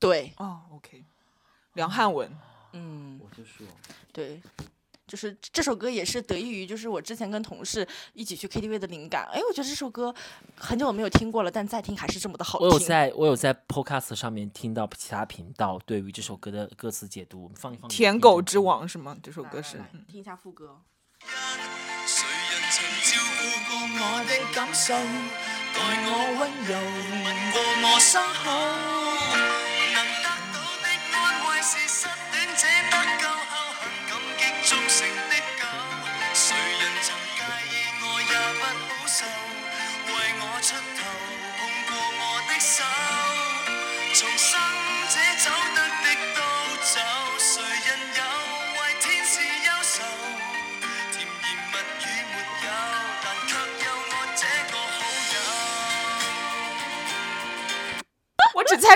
[0.00, 1.04] 对，哦，OK，
[1.74, 2.36] 梁汉文。
[2.72, 3.64] 嗯，我就说
[4.12, 4.42] 对。
[5.08, 9.26] 就是这首歌也是得益于，就是我之前跟同事一起去 KTV 的灵感。
[9.32, 10.14] 哎，我觉得这首歌
[10.54, 12.68] 很久没有听过了，但再听还是这么的好听。
[12.68, 17.88] 我有在我有在 Podcast 上面听到其他频道对于这首歌的歌词解读，我们放一放。
[17.88, 19.16] 舔狗之王是吗？
[19.22, 19.90] 这首歌是来来。
[19.94, 20.78] 来听一下副歌。
[22.06, 24.92] 谁人曾照顾过我的感受，
[25.74, 26.70] 待我温柔，
[27.24, 27.56] 吻过
[27.88, 28.97] 我伤口，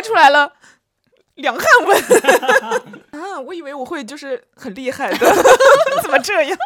[0.02, 0.52] 出来了
[1.36, 2.02] 梁汉文
[3.22, 3.40] 啊！
[3.40, 5.26] 我以为我会就是很厉害的，
[6.02, 6.58] 怎么这样？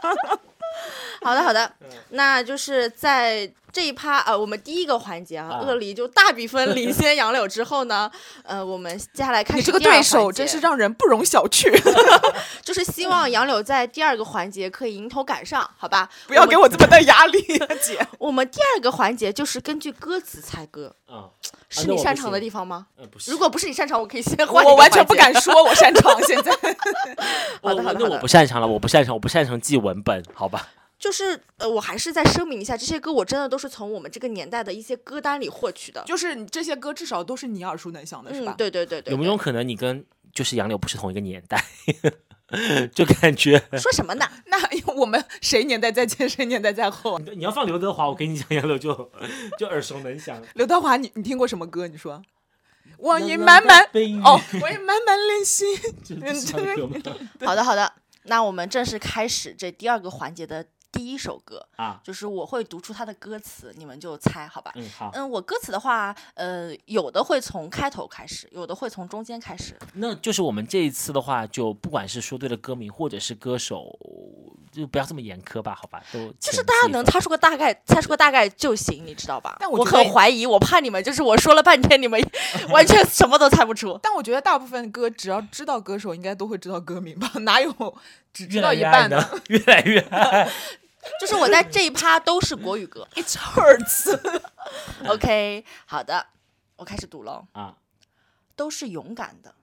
[1.26, 1.72] 好的，好的，
[2.10, 5.58] 那就是在这一趴呃，我们第一个环节啊，啊。
[5.66, 8.08] 鳄梨就大比分领先杨柳之后呢，
[8.44, 11.68] 呃，我们接下来开你这个对手真是让人不容小觑，
[12.62, 16.08] 就是希望杨柳在第二个环节可以迎头赶上，好吧？
[16.28, 17.42] 不要给我这么大压力，
[17.82, 17.98] 姐。
[18.18, 21.26] 我们第二个环节就是根据歌词猜歌，啊，
[21.68, 22.86] 是你擅长的地方吗？
[22.96, 26.52] 呃不是，如果不是你擅长，我可以先换我完全不敢说我擅长，现在。
[27.60, 30.68] 我好的好的好的那我不擅长了，我不擅长，我不擅长记文本，好吧？
[30.98, 36.02] 就是呃，我还是再声明一下，这些歌我真的都是从我们这个年代的一些歌单里获取的。
[36.06, 38.52] 就是这些歌至少都是你耳熟能详的，是吧？
[38.52, 39.12] 嗯，对对对对。
[39.12, 41.62] 有没有可能你跟就是杨柳不是同一个年代？
[42.94, 44.24] 就感觉 说什么呢？
[44.46, 44.58] 那
[44.94, 47.18] 我们谁年代在前，谁年代在后？
[47.18, 49.10] 你要放刘德华，我跟你讲，杨柳就
[49.58, 50.40] 就耳熟能详。
[50.54, 51.86] 刘德华，你你听过什么歌？
[51.86, 52.22] 你说。
[52.98, 53.82] 我已满满
[54.24, 55.64] 哦，我也满满练习。
[57.44, 60.64] 好的好的，那我们正式开始这第二个环节的
[60.96, 64.72] 第一首歌，啊，就是我会读出它的歌词，你们就猜好吧？
[64.76, 69.76] 嗯，好，嗯，我歌词的话，呃，有的会从开头开始，有的会从中间开始。
[69.94, 73.96] 那就是我们这一次的话，就不管是说对了歌名或者是歌手，
[74.72, 76.02] 就不要这么严苛吧，好吧？
[76.12, 79.56] 都就是大家能猜出个大概，猜出个大概就行，你知道吧？
[79.60, 82.18] 但我很怀疑，我怕你们就是我说了半天，你们
[82.70, 83.98] 完全什么都猜不出。
[84.02, 87.30] 但我觉得大部分歌只要知道歌手，应该都会知道歌名吧？
[87.40, 87.72] 哪有
[88.32, 90.48] 只知道来越爱呢一半的？， 越来越爱。
[91.20, 93.08] 就是我在这一趴都是国语歌。
[93.14, 94.18] ？It hurts。
[95.08, 96.26] OK，好的，
[96.76, 97.46] 我开始读了。
[97.52, 97.78] 啊，
[98.54, 99.54] 都是勇敢的，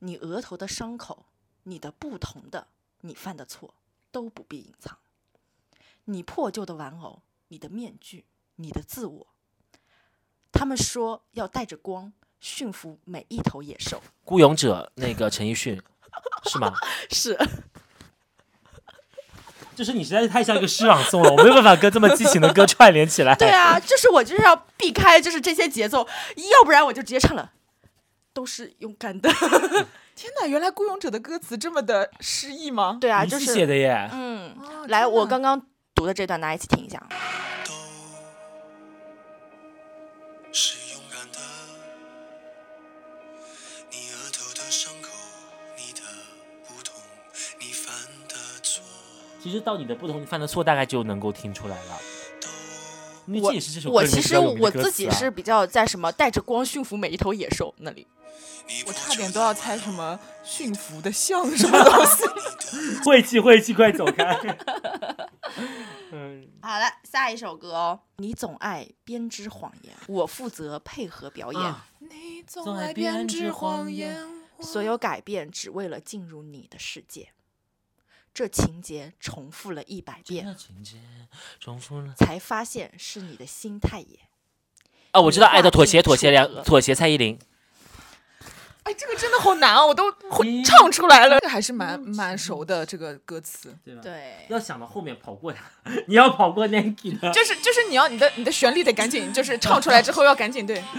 [0.00, 1.26] 你额头的伤口，
[1.64, 2.68] 你的不同的，
[3.00, 3.74] 你犯的错，
[4.10, 4.98] 都不必隐藏。
[6.04, 8.24] 你破旧的玩偶，你的面具，
[8.56, 9.26] 你的自我。
[10.52, 14.02] 他们说要带着光驯服每一头野兽。
[14.24, 15.82] 孤勇者那个陈奕迅
[16.44, 16.72] 是吗？
[17.10, 17.36] 是，
[19.76, 23.34] 就是你实在是太像一个诗朗诵了，我没有办法跟这么激情的歌串联起来。
[23.34, 25.98] 对啊，就是我就是要避开就是这些节奏，
[26.58, 27.52] 要不然我就直接唱了。
[28.32, 29.30] 都是勇敢的，
[30.16, 32.98] 天哪，原来《孤勇者》的歌词这么的诗意吗？
[33.00, 34.08] 对啊，你就是写的耶。
[34.12, 35.60] 嗯，哦来，我刚刚
[35.94, 37.02] 读的这段，大家一起听一下。
[40.46, 40.76] 都是
[49.46, 52.00] 其实到你的不同，你犯的错大概就能够听出来了。
[53.28, 53.52] 我
[53.92, 58.04] 我其实我自己是比较在什么带着光驯服每一头野兽那里。
[58.88, 62.24] 我差点都要猜什么驯服的象什么东西。
[63.06, 64.24] 晦气晦气，快走开。
[66.10, 68.00] 嗯，好了，下一首歌哦。
[68.16, 74.26] 你总爱编织谎言，我负责配合表演，啊你总总爱爱编编织织谎言，
[74.60, 77.28] 所有改变只为了进入你的世界。
[78.36, 80.98] 这情节重复了一百遍，这情节
[81.58, 82.12] 重复了。
[82.18, 84.18] 才发现是你的心态也。
[85.12, 87.38] 啊，我知道，爱的妥协，妥协，进出格梁妥协，蔡依林。
[88.82, 93.74] 哎，这个真的好难啊，我都会唱出来了，这还是蛮蛮熟的这个歌词。
[93.82, 94.02] 对吧？
[94.02, 95.64] 对，要想到后面跑过他，
[96.06, 97.32] 你要跑过 Nike 的。
[97.32, 100.84] 就是就是你要你的你的旋律得赶紧，就是唱出来之后要赶紧对。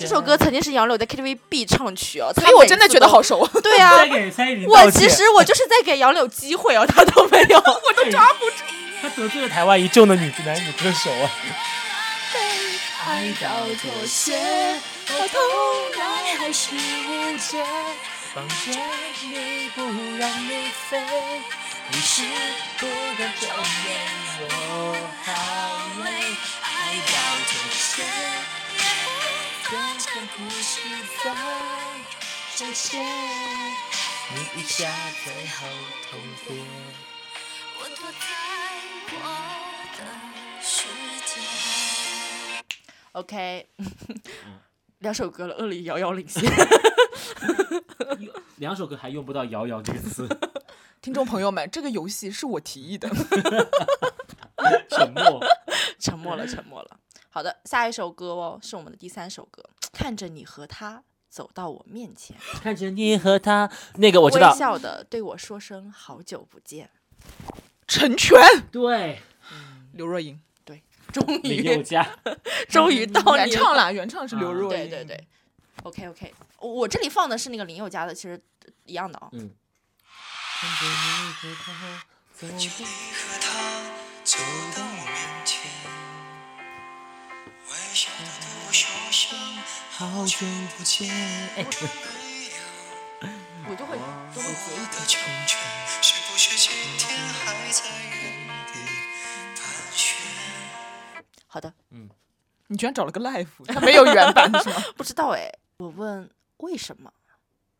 [0.00, 3.46] 这首歌曾经是杨柳的 KTV 必唱曲哦，所以我真的觉得好熟。
[3.62, 3.92] 对啊
[4.66, 8.56] 我其实我就是在给杨柳机会哦，他都没有， 我都抓不住。
[9.02, 11.30] 他得罪了台湾一众的女男女歌手啊。
[13.04, 13.48] 爱到
[13.82, 14.38] 妥协，
[15.08, 15.38] 到头
[15.98, 17.64] 来还是无解。
[18.32, 18.54] 放着
[19.28, 19.82] 你不
[20.18, 20.98] 让你飞，
[21.90, 22.22] 你是
[22.78, 22.86] 不
[23.18, 23.50] 敢正
[23.84, 23.90] 面，
[24.40, 25.28] 我好
[26.04, 26.08] 累。
[26.92, 26.98] 你
[34.60, 34.84] 一下。
[37.78, 38.22] 我躲在
[39.08, 39.16] 我
[39.96, 39.98] 的
[40.60, 40.68] 世
[41.24, 41.30] 界。
[43.12, 43.66] OK，
[44.98, 46.42] 两首歌了，恶里遥遥领先。
[48.56, 50.28] 两首歌还用不到“遥遥”这个词，
[51.00, 53.08] 听众朋友们，这个游戏是我提议的。
[54.90, 55.44] 沉默。
[55.98, 56.98] 沉默了，沉默了。
[57.30, 59.62] 好的，下一首歌哦，是我们的第三首歌。
[59.92, 66.90] 看着你和他走到我面前，看着你和他，那个我知道微，笑的对我说声好久不见。
[67.86, 68.38] 成全
[68.72, 69.20] 对，
[69.92, 72.18] 刘若英对终林宥于，嘉，
[72.68, 73.50] 终于到 你。
[73.50, 74.88] 原唱了，原唱是刘啊若英。
[74.88, 75.28] 对对对
[75.82, 78.42] ，OK OK，我这里放的是那个林宥嘉的，其实
[78.86, 79.28] 一样的哦。
[79.32, 79.50] 嗯。
[80.60, 82.52] 看着你和他走和
[83.40, 83.81] 他
[84.32, 84.38] 走
[84.74, 85.70] 到我面前，
[87.68, 89.38] 微笑的对我说声
[89.90, 90.46] 好久
[90.78, 91.06] 不见。
[91.10, 91.66] 哎
[93.68, 93.98] 我就会
[94.34, 95.18] 就会截一的截。
[95.18, 95.60] 成全，
[96.00, 98.72] 是不是今天还在原地
[99.54, 100.16] 盘旋？
[101.46, 102.08] 好的，嗯
[102.68, 104.76] 你居然找了个 life， 他没有原版是吗？
[104.96, 105.52] 不知道哎。
[105.76, 107.12] 我问为什么，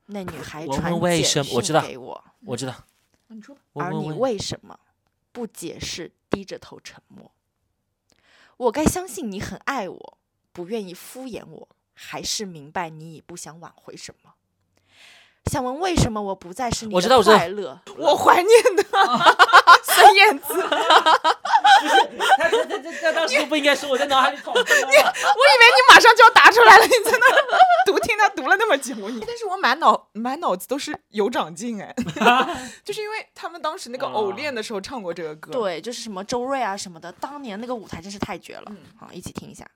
[0.05, 2.75] 那女孩我传问为简讯什么我知道给我，我知道。
[3.29, 3.63] 你说吧。
[3.77, 4.79] 而你为什么
[5.33, 7.31] 不解释，低着头沉默？
[8.57, 10.19] 我该相信你很爱我，
[10.53, 14.33] 不愿意敷衍我，还是明白你已不想挽回什么？
[15.51, 17.81] 想问为什么我不再是你的快乐？
[17.99, 18.83] 我怀念的
[19.83, 20.55] 孙燕姿，
[22.39, 24.67] 他他他他他当时不应该说我在脑海里闯灯啊！
[24.67, 31.95] 为你马上就要答出来了，你在那读听他读了那么久，你但是我满脑满脑子都是有长进哎，
[32.85, 38.73] 就是因为他们当时那个偶练的时候唱过这个歌。，对，就是什么周瑞啊什么的，当年那个舞台真是太绝了。
[38.99, 39.67] 好，一起听一下。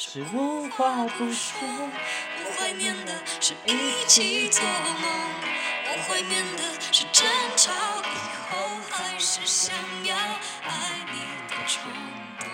[0.00, 5.02] 是无话不说，我怀念的是一起做梦，
[5.90, 6.62] 我怀念的
[6.92, 7.72] 是争吵
[9.40, 9.74] 是想
[10.04, 11.90] 要爱你的冲
[12.40, 12.48] 动。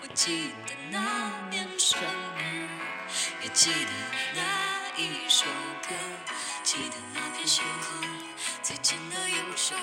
[0.00, 0.98] 我记得那
[1.50, 2.00] 年生
[2.38, 2.68] 日，
[3.42, 3.90] 也记得
[4.34, 4.40] 那
[4.96, 5.44] 一首
[5.86, 5.94] 歌，
[6.62, 8.08] 记得那片星空，
[8.62, 9.74] 最紧的右手，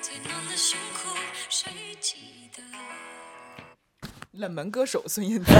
[0.00, 1.16] 最暖的胸口，
[1.48, 2.16] 谁记
[2.54, 2.62] 得？
[4.32, 5.52] 冷门歌手孙燕姿。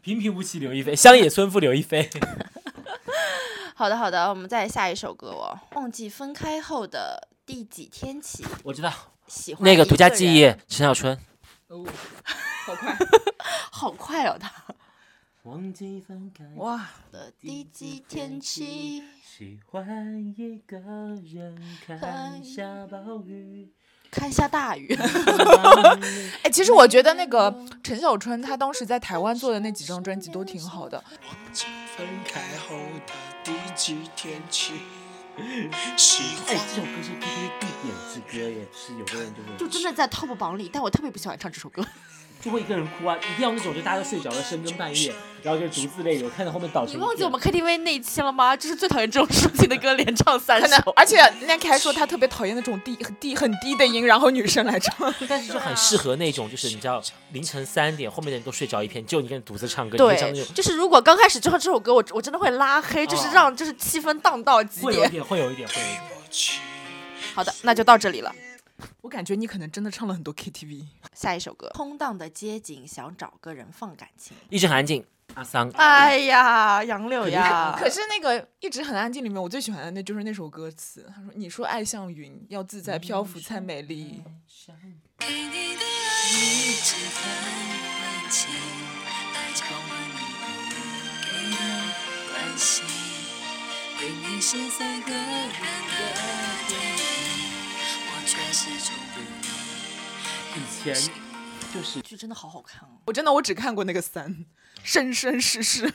[0.00, 2.08] 平平无奇刘亦菲，乡野村妇刘亦菲。
[3.74, 5.58] 好的，好的，我们再下一首歌哦。
[5.72, 8.92] 忘记分开后的第几天起，我知道
[9.26, 11.18] 喜欢一那个独家记忆，陈小春。
[11.68, 11.82] 哦，
[12.66, 12.98] 好快
[13.72, 14.52] 好快哦，他
[15.44, 16.90] 忘记分开哇！
[17.10, 23.72] 的第几天起，喜欢一个人看下暴雨。
[24.10, 24.94] 看下大雨。
[26.44, 31.02] 哎，其实我觉得那个陈小春他当时在台湾做的那几张专辑都挺好的。
[31.26, 31.64] 忘记
[31.96, 34.74] 分开后的第几天起，
[35.96, 41.84] 喜哎，欢这首歌是 KTV 必点之歌耶，是有的人就会就真的在 top 榜里，但我特别不喜欢唱这首歌。
[42.40, 48.56] 就会一个人哭啊，一定要那种就大家都睡着了，深更半夜，然后就独自泪流，看到后面倒成你忘记我们 KTV 那一期了吗？
[48.56, 50.92] 就是最讨厌这种抒情的歌，连唱三可能首，。
[50.92, 55.12] 而且 Nike 还说他特别讨厌那种低很低很低的音，然后女生来唱。
[55.28, 64.86] 但是就很适合那种，就是你知道凌晨三点，后面的人都睡着一片，就你一个人独自唱歌，你会唱那对种，就是如果刚开始就唱这首歌，我我真的会拉黑，就是哦让就是气氛荡到极点。
[64.86, 66.02] 会有一点，会有一点，会有一点。
[67.34, 68.32] 好的，那就到这里了。
[69.00, 70.86] 我感觉你可能真的唱了很多 KTV。
[71.14, 74.36] 下一首歌，空荡的街景，想找个人放感情。
[74.50, 75.04] 一直很安静，
[75.34, 81.10] 阿桑，哎呀，杨柳呀，可是那个一直很安静里面，我最喜欢的那就是那首歌词。
[81.14, 84.22] 他说：“你说爱像云，要自在漂浮才美丽。
[85.18, 87.20] 给你的爱一直很
[88.00, 88.50] 温情，
[89.34, 90.18] 来交换你
[91.24, 91.58] 给的
[92.32, 92.84] 关心。
[94.00, 95.18] 明明是三个人
[95.52, 96.57] 的。
[100.56, 100.94] 以前
[101.74, 102.92] 就是剧真的好好看哦。
[103.04, 104.46] 我真的我只看过那个三，
[104.82, 105.92] 生生世世。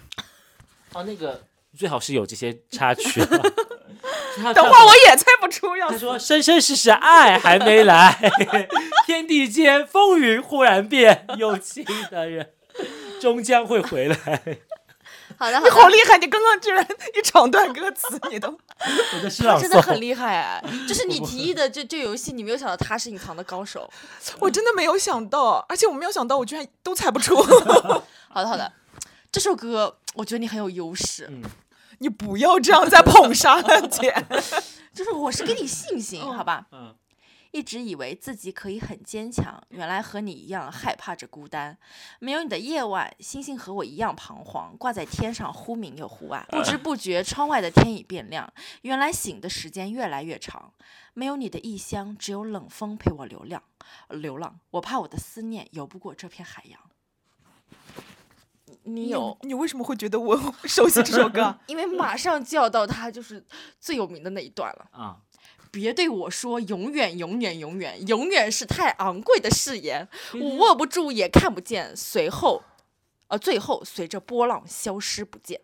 [0.93, 1.45] 哦，那个
[1.75, 8.19] 最好是有这些插曲 等会儿我也猜不出要他说：“生生世世爱还没来，
[9.05, 12.53] 天地间风云忽然变，有情的人
[13.21, 14.57] 终将会回来。
[15.43, 16.17] 好的，你好厉害！
[16.17, 16.87] 你刚刚居然
[17.17, 18.47] 一长段歌词你都，”
[18.79, 20.63] 我真的很，厉害哎！
[20.87, 23.89] 就是你提议的这这游戏，你没有想到他是隐藏的高手。
[24.39, 27.35] 我真的没有想到，而且我没有想到我居然都猜不出。
[28.29, 28.71] 好的好的，
[29.33, 31.43] 这首歌我觉得你很有优势，嗯
[31.99, 34.13] 你不要这样再捧杀了，姐。
[34.93, 36.65] 就是我是给你信心，好吧？
[36.71, 36.95] 嗯，
[37.53, 41.77] 一直以为自己可以很坚强，原来和你一样害怕着孤单。
[42.17, 46.43] 没有你的夜晚，星星和我一样彷徨，挂在天上忽明又忽暗。
[46.49, 48.51] 不知不觉，窗外的天已变亮，
[48.81, 50.73] 原来醒的时间越来越长。
[51.13, 53.61] 没有你的异乡，只有冷风陪我流浪，
[54.09, 54.59] 流浪。
[54.71, 56.79] 我怕我的思念游不过这片海洋。
[58.85, 60.35] 你有，你为什么会觉得我
[60.65, 61.55] 熟悉这首歌？
[61.67, 63.45] 因为马上就要到他就是
[63.79, 64.87] 最有名的那一段了。
[64.91, 65.21] 啊，
[65.73, 70.07] 别对我说永远，永远，永远，永远是太昂贵的誓言，
[70.39, 71.97] 我握不住也看不见。
[71.97, 72.61] 随后，
[73.29, 75.61] 呃，最后随着波浪消失不见。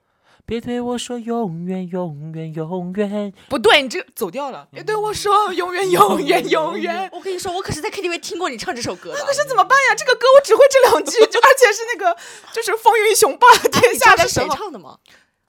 [0.48, 3.32] 别对我说永远，永远，永远。
[3.50, 4.68] 不对，你这走调了。
[4.72, 7.08] 别对我说永远，永远，永远。
[7.14, 9.24] 我跟你说，我可是在 KTV 听过你唱这首歌的。
[9.24, 9.96] 可是怎么办呀？
[9.96, 12.18] 这个歌我只会这两句，就而且是那个
[12.52, 14.98] 就是风云雄霸天你知道是谁下的时候，唱的吗？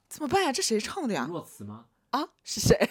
[0.06, 0.52] 怎么办呀？
[0.52, 1.26] 这谁唱的呀？
[1.30, 1.86] 若词吗？
[2.10, 2.76] 啊，是谁？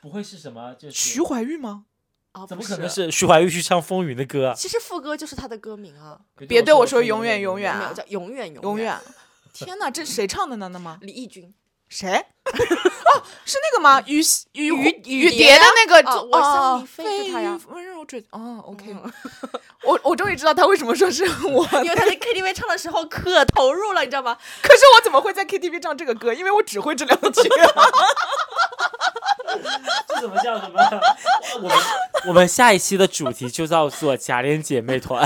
[0.00, 0.74] 不会是什么？
[0.74, 1.86] 就是 徐怀钰吗？
[2.32, 4.54] 啊，怎么可能是徐怀钰去唱《风云》的歌啊？
[4.54, 6.18] 其实副歌就是他的歌名啊，
[6.48, 8.98] 别对我说永远永远叫永远永永远。
[9.52, 10.68] 天哪，这谁唱的呢？
[10.68, 11.54] 那么李翊君。
[11.96, 12.10] 谁？
[12.12, 14.02] 哦，是那个吗？
[14.06, 14.20] 雨
[14.52, 18.20] 雨雨雨蝶的那个，啊就我向哦你飞就他呀温柔追。
[18.30, 19.12] 哦，OK，嗯
[19.84, 24.36] 我我终于知道他为什么说是 我，因为他在 KTV 唱的时候可投入了，你知道吗？
[24.60, 26.34] 可是我怎么会在 KTV 唱这个歌？
[26.34, 27.48] 因为我只会这两句。
[30.08, 30.80] 这怎么叫什么？
[31.62, 31.78] 我们
[32.28, 35.22] 我们下一期的主题就叫做“假脸姐妹团”，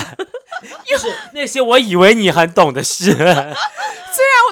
[0.84, 3.12] 就是那些我以为你很懂的事。
[3.12, 3.32] 虽然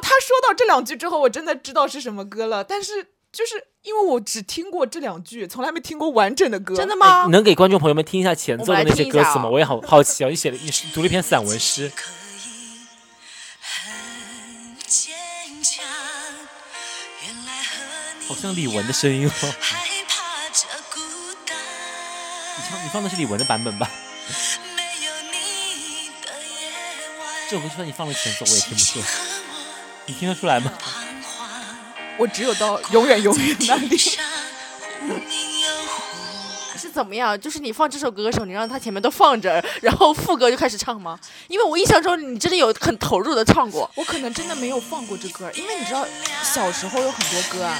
[0.02, 6.76] 他说到这两句之后，我真的知道是什么歌了，但是就是因为我只听过这两句，从来没听过完整的歌。
[6.76, 6.94] 真的？
[6.94, 7.32] 吗你？
[7.32, 9.48] 能给观众朋友们听一下前奏的那些歌词吗？
[9.48, 10.28] 我也好好奇啊！
[10.28, 11.90] 你写了你是读了一篇散文诗，
[18.28, 19.30] 好像李玟的声音哦。
[19.60, 19.78] 害
[20.08, 21.00] 怕着孤
[21.46, 21.56] 单。
[22.56, 23.90] 你唱你放的是李玟的版本吧？
[27.48, 29.06] 这首歌就算你放了前奏，我也听不出来。
[30.06, 30.72] 你听得出来吗？
[30.80, 30.90] 彷
[31.22, 31.48] 徨。
[32.18, 33.96] 我只有到永远永远那里。
[36.76, 37.40] 是怎么样？
[37.40, 41.16] 就是你放这首歌的时候，你让他前面都放着，然后副歌就开始唱吗？
[41.46, 43.88] 因为我印象中你真的有很投入的唱过。
[43.94, 46.04] 我可能真的没有放过这歌，因为你知道
[46.42, 47.78] 小时候有很多歌啊，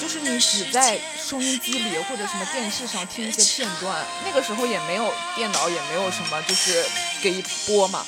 [0.00, 6.82] 就是你只在收音机里或者什么电视上听一些片段，那个时候也没有电脑，也没有什么就是
[7.22, 8.06] 给一播嘛。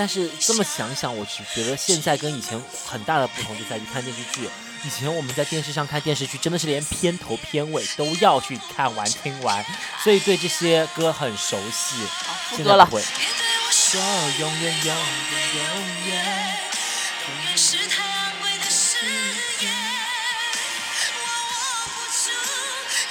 [0.00, 4.48] 但是这么想想，我只觉得现在跟以前很大的不同就在于看电视剧。
[4.82, 9.62] 以前我们在电视上看电视剧，真的是连片头片尾都要去看完听完，
[10.02, 11.96] 所以对这些歌很熟悉。
[12.56, 13.00] 现在我说
[13.70, 14.00] 说
[14.38, 15.04] 永远永远
[15.54, 16.24] 永远。
[17.54, 19.04] 是太昂贵的誓
[19.60, 19.70] 言，
[21.12, 22.32] 我握不住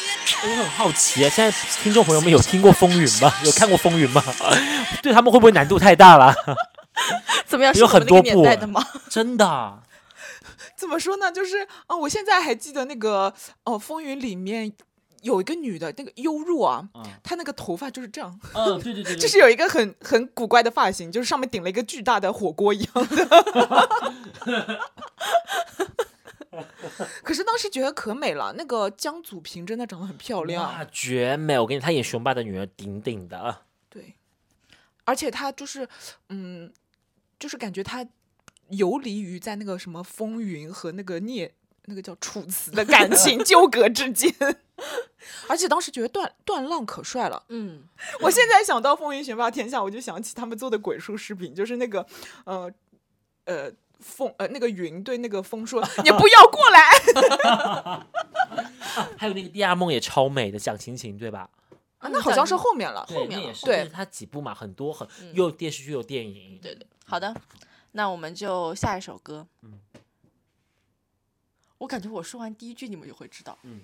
[0.08, 1.52] 也我很好奇，现在
[1.84, 3.32] 听众朋友们有听过《风云》吗？
[3.44, 4.24] 有看过《风云》吗？
[5.04, 6.34] 对他们会不会难度太大了？
[7.50, 7.74] 怎么样？
[7.74, 8.82] 是有很多部年代的吗？
[9.10, 9.82] 真的，
[10.78, 11.32] 怎么说呢？
[11.32, 13.34] 就是啊、我现在还记得那个
[13.64, 14.72] 哦，《风云》里面
[15.24, 23.28] 有一个女的，那个幽若啊，嗯她那个头发就是这样，嗯，对对对，对 就是有一个很很古怪的发型，就是上面顶了一个巨大的火锅一样的。
[27.24, 31.58] 可是当时觉得可美了，那个江祖平真的长得很漂亮，哇，绝美！
[31.60, 33.62] 我跟你，她演雄霸的女儿，顶顶的。
[33.90, 34.16] 对，
[35.06, 35.88] 而且她就是，
[36.30, 36.72] 嗯，
[37.40, 38.06] 就是感觉他
[38.70, 41.52] 游离于在那个什么风云和那个聂
[41.86, 44.32] 那个叫楚辞的感情 纠葛之间，
[45.50, 47.42] 而且当时觉得段段浪可帅了。
[47.48, 47.82] 嗯，
[48.22, 52.06] 我现在想到《风云雄霸天下》，我就想起他们做的鬼畜视频，就是那个
[52.44, 52.72] 呃
[53.46, 58.06] 呃风呃那个云对那个风说：“你不要过来。
[59.18, 61.50] 还有那个《第二梦》也超美的，蒋勤勤对吧？
[61.98, 66.60] 啊”那好像是后面了，后面也是，对就是它几部嘛，很多很嗯又有电视剧又有电影。
[66.62, 66.86] 对对。
[67.10, 67.36] 好的，
[67.94, 69.48] 那我们就下一首歌。
[69.64, 69.80] 嗯
[71.80, 73.80] 我感觉我说完第一句你们就会知道，嗯，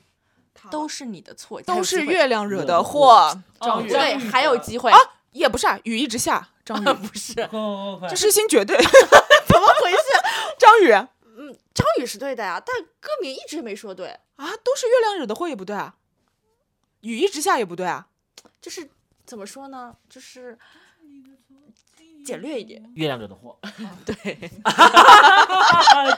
[0.69, 3.41] 都是你的错，都是月亮惹的祸。
[3.61, 4.97] 张宇哦对，还有机会啊，
[5.32, 6.49] 也不是啊，雨一直下。
[6.65, 7.34] 张宇， 不是，
[8.09, 8.76] 这是新绝对。
[8.76, 9.97] 怎么回事？
[10.59, 11.07] 张宇啊，
[11.38, 15.95] 嗯，张宇是对的呀，但歌名一直没说对啊，都是月亮惹的祸也不对啊，
[16.99, 18.09] 雨一直下也不对啊。
[18.59, 18.89] 就是
[19.26, 19.95] 怎么说呢？
[20.09, 20.59] 就是
[22.26, 23.57] 简略一点，月亮惹的祸，
[24.05, 24.15] 对，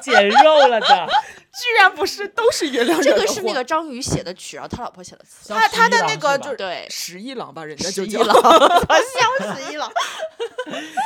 [0.02, 1.08] 减肉了的。
[1.58, 3.22] 居然不是，都是月亮惹的祸。
[3.22, 9.92] 这个是那个章鱼写的曲，然后他老婆写的词，他他的那个就是对，十一郎吧，人家就十一叫郎，笑死一郎。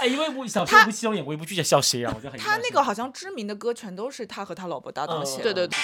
[0.01, 5.43] 哎，因为我小时候不希望演过一部剧叫《笑谁啊》，我就很他那个好像知名的歌全都是他和他老婆搭档嗯写的。
[5.43, 5.77] 对对对，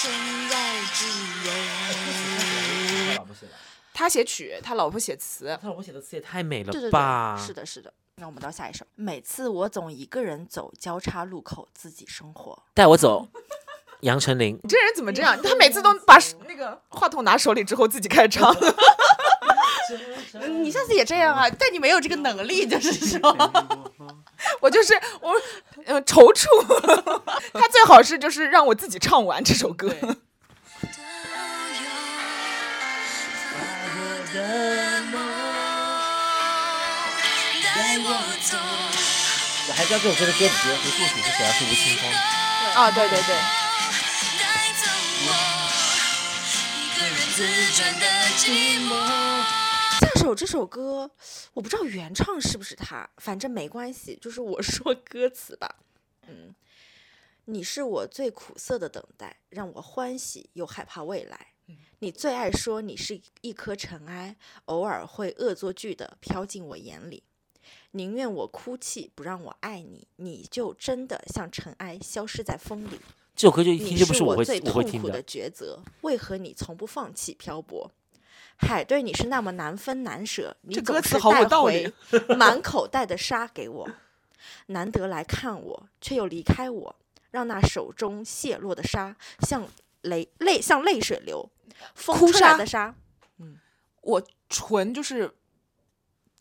[0.00, 0.06] 他
[3.16, 3.52] 老婆写的，
[3.92, 5.58] 他写曲，他老婆写词。
[5.60, 7.34] 他老婆写的词也太美了对对吧？
[7.36, 7.92] 对，是的，是的。
[8.16, 8.86] 那我们到下一首。
[8.94, 12.62] 每次我总一个人走交叉路口，自己生活。
[12.74, 13.26] 带我走，
[14.02, 14.58] 杨丞琳。
[14.62, 15.40] 你这人怎么这样？
[15.42, 18.54] 他每次都把那个话筒拿手里之后自己开始唱。
[20.34, 21.48] 嗯 你下次也这样啊？
[21.58, 23.18] 但你没有这个能力，就是说，
[24.60, 25.34] 我就是我，
[25.86, 26.46] 呃，踌躇。
[27.54, 29.88] 他最好是就是让我自己唱完这首歌。
[29.88, 30.08] 对都
[34.40, 34.48] 有。
[37.74, 38.06] 带我
[38.44, 38.56] 走，
[39.68, 41.52] 我还知道这首歌的歌词和作曲是谁啊？
[41.52, 42.10] 是吴青峰。
[42.74, 43.34] 啊，对对对，
[44.38, 44.44] 带
[44.76, 44.84] 走
[45.26, 45.28] 我，
[46.76, 47.36] 一个人自
[47.72, 48.04] 转的
[48.36, 48.42] 寂
[48.86, 48.90] 寞。
[50.18, 51.08] 下首这首歌，
[51.54, 55.76] 我不知道原唱是不是他，反正没关系，就是我 说歌词吧。
[56.26, 56.52] 嗯，
[57.44, 61.52] 你是我最苦涩的等待，让我欢喜又害怕未来。
[62.00, 67.22] 你最爱说你是一颗尘埃，偶尔会恶作剧的飘进我眼里。
[67.92, 72.98] 宁愿我哭泣，不让我爱你，你就真的像尘埃消失在风里。
[73.36, 77.88] 这首歌就一你听就不是我会听痛苦的抉择，为何你从不放弃漂泊？
[78.58, 83.88] 海对你是那么难分难舍，你总歌词好有是带道理回 满口袋的沙给我，
[84.66, 86.96] 难得来看我，却又离开我，
[87.30, 89.66] 让那手中泄落的沙像
[90.02, 91.48] 泪泪像泪水流，
[91.94, 92.94] 风哭吹来的沙。
[93.38, 93.58] 嗯
[94.00, 95.30] 我纯就是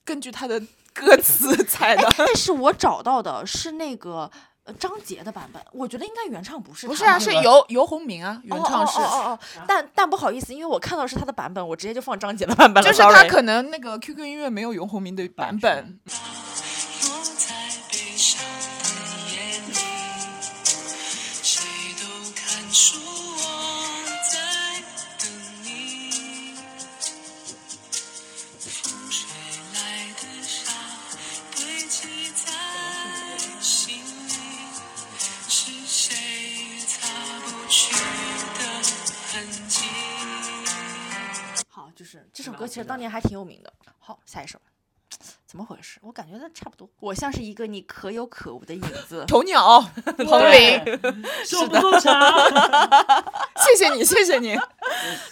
[0.05, 0.61] 根据他的
[0.93, 2.09] 歌词 猜的。
[2.17, 4.31] 但是我找到的是那个呃
[4.73, 12.89] 张杰的版本，我觉得应该原唱不是他不是啊，是游游鸿明啊，原唱是哦，哦哦哦哦，但但不好意思，因为我看到是他的版本，我直接就放张杰的版本了。
[12.89, 15.99] 就是他可能那个 QQ 音乐没有游鸿明的版本。
[41.97, 43.73] 就是这首歌其实当年还挺有名的。
[43.97, 44.59] 好，下一首，
[45.47, 45.99] 怎么回事？
[46.03, 46.87] 我感觉它差不多。
[46.99, 49.25] 我像是一个你可有可无的影子。
[49.27, 49.81] 囚鸟，
[50.15, 50.79] 彭羚，
[51.43, 52.13] 手不够长。
[53.57, 54.55] 谢谢你，谢谢你。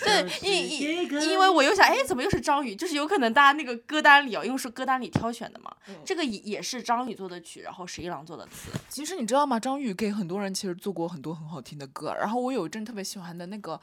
[0.04, 2.76] 对，因因因为我又想，哎，怎么又是张宇？
[2.76, 5.72] 就是有可能大家那个歌单里哦，因为是歌单里挑选的嘛，
[6.04, 8.72] 这个也也是张宇做的曲，然后十一郎做的词。
[8.90, 9.60] 其实你知道吗？
[9.60, 13.80] 张宇给很多人其实做过很多很好听的歌，然后我有一阵特别喜欢的那个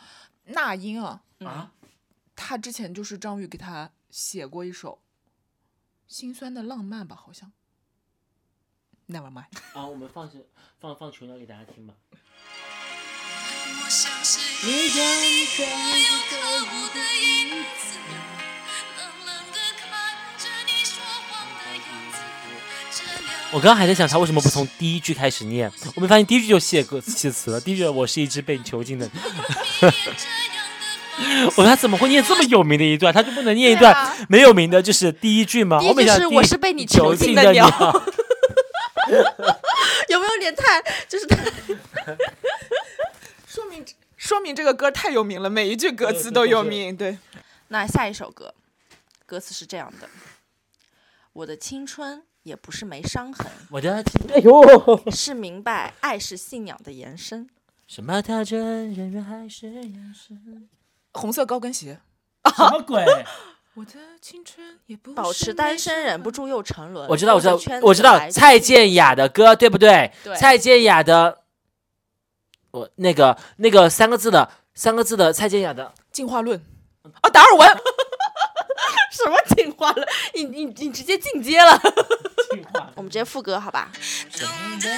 [0.47, 1.71] 那英啊，啊，
[2.35, 5.03] 他之前就是张宇给他写过一首
[6.13, 7.53] 《心酸的浪漫》吧，好像。
[9.09, 9.47] Never mind。
[9.75, 10.49] 啊，我们放是
[10.81, 11.95] 放放琼瑶给大家听吧。
[13.85, 15.69] 我像是一个你可有
[16.31, 17.99] 可无的影子，
[18.97, 19.83] 冷冷的看
[20.39, 22.17] 着你说谎的样子。
[23.53, 27.61] 我刚刚还在想他为什么不从第一句开始念，我没发现第一句就写歌写词了。
[27.61, 29.11] 第一句我是一只被你囚禁的
[31.47, 33.13] 我说他怎么会念这么有名的一段？
[33.13, 35.79] 他就不能念一段没有名的，就是第一句吗？
[35.79, 38.03] 第一句后面是我是被你囚囚禁的鸟鸟。
[40.09, 41.37] 有没有点太就是太
[43.47, 43.85] 说明
[44.17, 46.97] 说明这个歌太有名了，每一句歌词都有名。
[46.97, 47.19] 对，
[47.69, 48.55] 那下一首歌，
[49.27, 50.09] 歌词是这样的：
[51.33, 57.49] 我的青春也不是没伤痕，我的天，哎呦，是明白爱是信仰的延伸。
[57.89, 58.59] 什么条件，
[58.95, 60.69] 人缘还是眼神？
[61.13, 62.01] 红色高跟鞋。
[62.57, 63.05] 什么鬼？
[63.75, 67.09] 我的青春也不保持单身，忍不住又沉沦。
[67.09, 70.13] 我知道，我知道我知道蔡健雅的歌，对不对？
[70.23, 71.39] 对蔡健雅的，
[72.71, 76.63] 我那个那个三个字的三个字的蔡健雅的，进化论
[77.23, 77.69] 啊，达尔文。
[79.13, 80.07] 什么进化了？
[80.35, 81.81] 你你你直接进阶了。
[82.95, 83.91] 我们直接副歌好吧？
[84.39, 84.49] 懂
[84.81, 84.89] 得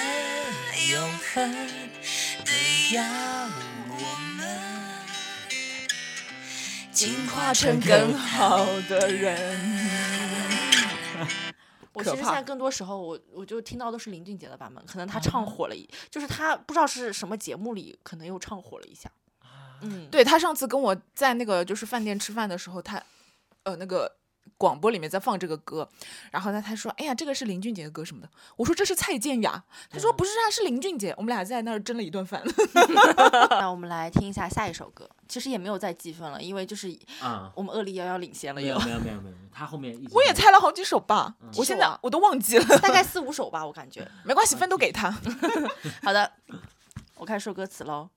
[0.91, 1.53] 永恒
[2.45, 3.03] 的要
[3.91, 3.97] 我
[4.37, 4.74] 们
[6.95, 9.37] 进化成更好的人。
[11.93, 19.11] 我其实现在更多时候，我我就听到都是林俊杰的版本，可能他唱火了一，就是他不知道是什么节目里，可能又唱火了一下。
[19.81, 23.03] 嗯，对他上次跟我在那个就是饭店吃饭的时候，他
[23.65, 24.11] 呃那个
[24.57, 25.89] 广播里面在放这个歌，
[26.31, 32.43] 然后呢他说：“哎呀，这个是林俊杰的歌什么的。”我说：“这是蔡健雅。”他说：“不是啊，是林俊杰。”我们俩在那儿争了一顿饭。
[33.61, 36.89] 那我们来听一下下一首歌，其实也没有再计分了，因为就是
[37.21, 42.79] 啊，我们恶力幺幺领先了有没有，没有没有没有，他后面一直我也猜了好几首吧，我现在我都忘记了。
[42.79, 44.09] 大概四五首吧，我感觉。
[44.25, 45.11] 没关系，分都给他。
[46.03, 46.33] 好的，
[47.17, 48.11] 我开始说歌词喽。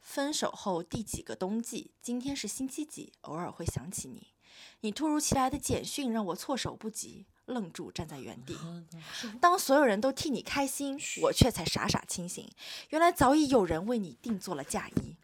[0.00, 1.92] 分手后第几个冬季？
[2.02, 3.12] 今天是星期几？
[3.22, 4.31] 偶尔会想起你，
[4.80, 8.56] 你突如其来的简讯让我措手不及，愣住站在原地。
[9.40, 12.48] 当所有人都替你开心，我却才傻傻清醒。
[12.90, 15.16] 原来早已有人为你定做了嫁衣。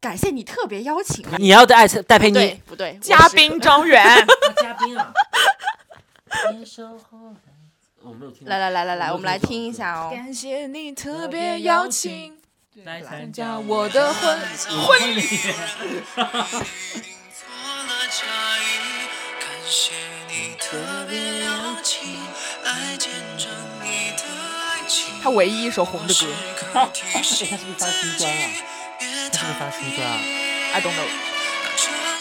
[0.00, 1.26] 感谢你特别邀请。
[1.38, 2.98] 你要带戴佩妮不对？
[3.00, 4.26] 嘉宾张远， 啊
[4.56, 5.12] 嘉宾啊。
[8.40, 10.10] 来来来来来，我们来听一下哦。
[10.12, 12.38] 感谢你特别邀请
[12.82, 14.38] 来参加我的婚
[14.86, 15.22] 婚礼。
[19.74, 19.90] 做了嫁衣，感谢
[20.28, 20.76] 你特
[21.08, 21.50] 别邀
[21.82, 22.14] 请
[22.62, 23.48] 来见证
[23.82, 25.06] 你的爱情。
[25.20, 26.26] 他唯一一首红的歌
[26.72, 28.50] 他 他是不是发新专啊？
[29.00, 30.18] 他是不是发新专啊
[30.74, 31.08] ？，I don't know，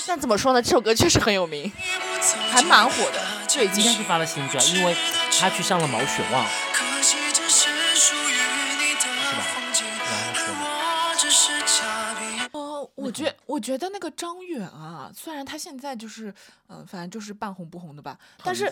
[0.07, 0.61] 但怎么说呢？
[0.61, 1.71] 这首歌确实很有名。
[2.51, 4.95] 还蛮火的，最近应该是发了新专，因为
[5.39, 6.45] 他去上了毛血旺，
[12.95, 16.29] 我觉我觉得那个张远啊，虽然他现在就是
[16.67, 18.71] 嗯、呃反正就是半红不红的吧，但是。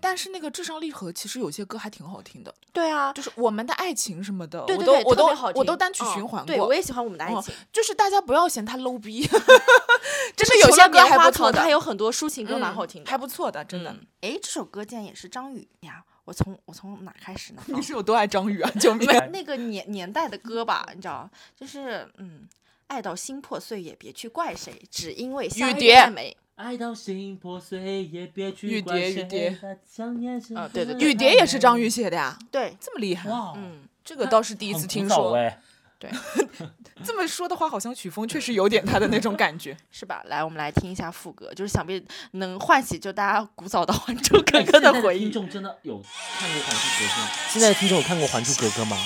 [0.00, 6.46] 但是那个至上励合其实有些歌还挺好听的，对啊，就是我们的爱情什么的，对对对，我都我都我都单曲嗯循环过。
[6.46, 7.52] 对，我也喜欢我们的爱嗯情。
[7.72, 9.36] 就是大家不要嫌他 low 逼， 真
[10.36, 13.90] 就是的有些歌还不错的，还有很多抒情歌蛮嗯好听的，还不错的，真的。
[13.90, 14.06] 嗯。
[14.20, 16.04] 哎，这首歌竟然也是张宇呀！
[16.24, 17.62] 我从我从哪开始呢？
[17.68, 18.70] 你是有多爱张宇啊？
[18.80, 19.08] 救命！
[19.32, 22.46] 那个年年代的歌吧，你知道，就是嗯，
[22.88, 26.36] 爱到心破碎也别去怪谁，只因为相遇太美。
[26.56, 33.30] 爱到心破碎也别去雨怪谁蝶雨蝶他想念是啊对对对雨蝶也是张宇写的呀，对，这么厉害？
[33.30, 35.36] 哇，嗯，这个倒是第一次很早听说。
[35.36, 35.60] 哎
[37.02, 39.76] 这么说的话，好像曲风确实有点他的那种感觉。
[39.90, 40.22] 是吧？
[40.26, 42.00] 来，我们来听一下副歌，就是想必
[42.32, 45.22] 能唤起就大家古早的《还珠格格》的回忆。
[45.24, 47.28] 听众真的有看过《还珠格格》吗？
[47.48, 48.96] 现在的听众有看过《还珠格格》吗？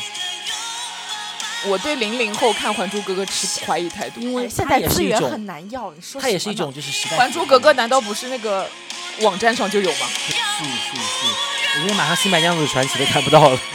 [1.68, 7.16] 我对零零后看《还珠格格》持怀疑态度，因为哎现在资源很难要，你说它也是一种就是时代。
[7.18, 8.68] 《还珠格格》难道不是那个
[9.20, 10.06] 网站上就有吗？
[10.08, 13.58] 是是是，我觉得马上新白娘子传奇都看不到了。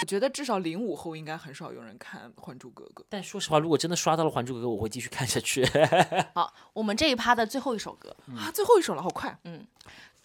[0.00, 3.02] 我觉得至少零五后应该很少有人看《还珠格格》。
[3.10, 5.68] 但说实话，如果真的刷到了《还珠格格》，我会继续看下去。
[6.32, 9.36] 好，我们这一趴的最后一首歌，啊，最后一首了，好快！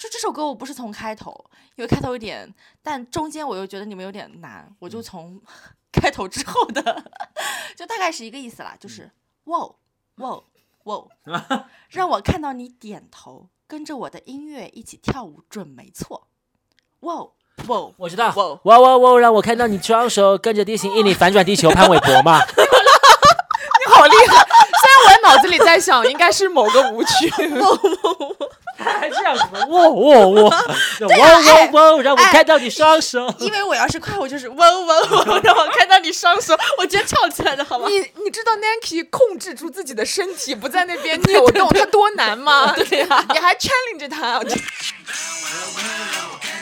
[0.01, 1.31] 就这首歌我不是从开头，
[1.75, 5.39] 因为开头有点，但中间我又觉得你们有点难，我就从
[5.93, 6.81] 开头之后的，
[7.77, 9.11] 就大概是一个意思啦，就是
[9.43, 9.75] 哇哦
[10.15, 10.43] 哇哦
[10.85, 16.27] 哇哦， 让我看到你点头，跟着我的音乐一起跳舞准没错，
[17.01, 17.33] 哇哦
[17.67, 18.33] 哇哦我知道，
[18.63, 19.19] 哇哇哇！
[19.19, 22.39] 让我看到你双手跟着地心引力反转地球，潘玮柏嘛。
[23.83, 24.40] 你好厉害！
[25.23, 27.31] 脑子里在想，应该是某个舞曲。
[28.77, 29.87] 还这样子，哇哇
[30.27, 30.49] 哇！
[30.49, 31.39] 哇
[31.71, 32.01] 哇哇！
[32.01, 33.31] 让我看到你双手。
[33.39, 37.87] 因为我要是快，我就是嗡嗡嗡，让我看到你双手，我直接跳起来的好吗？
[37.87, 42.73] 你你知道 Nancy 控制住自己的身体，不在那边 扭动，他多难吗？
[42.89, 44.41] 对呀、你还 challenge 他，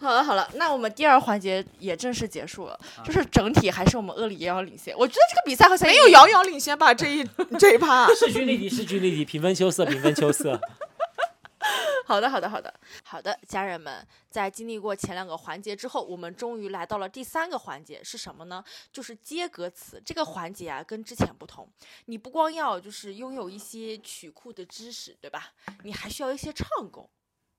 [0.00, 4.96] 好了好了，那我们第二环节也正式结束了，就是整体还是我们恶里遥遥领先。
[4.96, 6.94] 我觉得这个比赛好像也没有遥遥领先吧？
[6.94, 7.24] 这一
[7.58, 10.60] 这一趴， 势均力敌，势均力敌，平分秋色，平分秋色。
[12.06, 12.72] 好的，好的，好的，
[13.02, 18.64] 好的，家人们，在经历过前两个环节之后，我们终于来到了第三个环节，是什么呢？
[18.90, 20.00] 就是接歌词。
[20.02, 21.68] 这个环节啊，跟之前不同，
[22.06, 25.52] 你不光要就是拥有一些曲库的知识，对吧？
[25.82, 27.10] 你还需要一些唱功，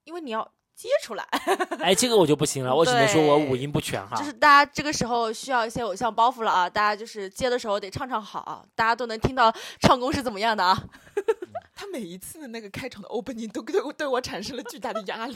[0.06, 1.24] 因为你要接出来。
[1.84, 4.16] 哎，这个我就不行了，我只能说我五音不全哈。
[4.16, 6.70] 就是大家这个时候需要一些偶像包袱了啊！
[6.70, 10.82] 大家就是接的时候得唱唱好啊，大家都能听到唱功是怎么样的啊。
[11.76, 15.36] 他每一次的那个开场的 opening 都 对我对我产生了巨大的压力。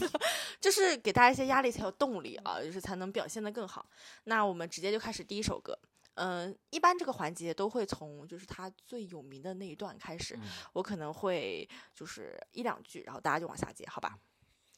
[0.62, 3.86] 就是给大家一些压力才有动力啊，就是才能表现得更好。
[4.24, 5.78] 那我们直接就开始第一首歌。
[6.16, 14.16] 嗯，一般这个环节都会从就是他最有名的那一段开始，嗯我可能会就是一两句，然后大家就往下接，好吧？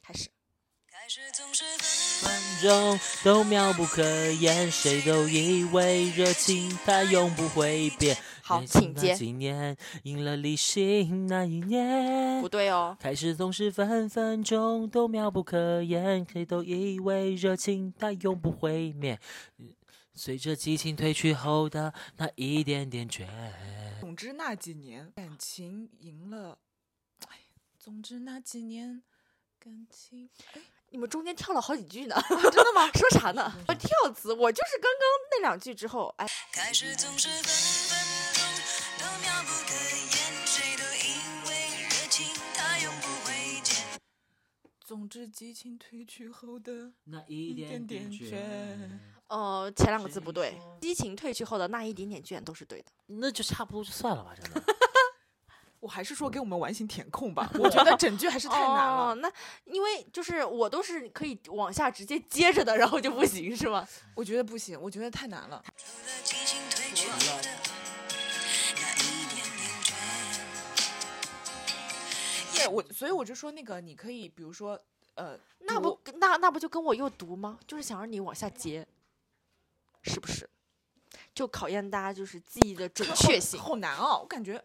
[0.02, 0.28] 开始。
[1.06, 4.02] 开始总是分分钟都妙不可
[4.32, 8.16] 言，谁都以为热情它永不会变。
[8.42, 9.14] 好年轻那请接。
[9.14, 12.42] 几年赢了理性那一年。
[12.42, 19.16] 不，对哦，开始总是分分钟都妙不可言，谁都以为热情它永不会灭。
[20.12, 23.28] 随着激情褪去后的那一点点倦，
[24.00, 26.58] 总之那几年感情赢了，
[27.28, 27.38] 哎，
[27.78, 29.04] 总之那几年
[29.60, 30.60] 感情，哎，
[30.96, 32.16] 你们中间跳了好几句呢，
[32.50, 32.90] 真的吗？
[32.94, 33.52] 说啥呢？
[33.68, 37.98] 我跳词，我就是刚刚那两句之后，哎，开始总是分分
[38.32, 38.40] 钟
[38.98, 42.24] 都妙不可言，谁都以为热情
[42.54, 43.76] 它永不会减。
[44.86, 48.34] 总之激情褪去后的那一点点倦。
[49.28, 52.86] 呃，前两个字不对，激情褪去后的那一点点倦都是对的。
[53.04, 54.75] 那就差不多就算了吧，真的。
[55.86, 59.12] 我还是说给我们完形填空吧， 我觉得整句还是太难了。
[59.12, 59.14] 哦。
[59.14, 59.32] 那
[59.66, 63.86] 因为就是我都是可以往下直接接着的，然后就不行是吗？
[64.16, 65.62] 我觉得不行，我觉得太难了。
[65.76, 67.48] 除了激情褪去后的
[68.74, 69.46] 那一点点
[72.56, 72.58] 倦。
[72.58, 74.76] 耶，我所以我就说那个，你可以比如说，
[75.14, 77.60] 呃，那不那那不就跟我又读吗？
[77.64, 78.84] 就是想让你往下接，
[80.02, 80.50] 是不是？
[81.32, 83.60] 就考验大家就是记忆的准确性。
[83.60, 84.60] 好难哦，我感觉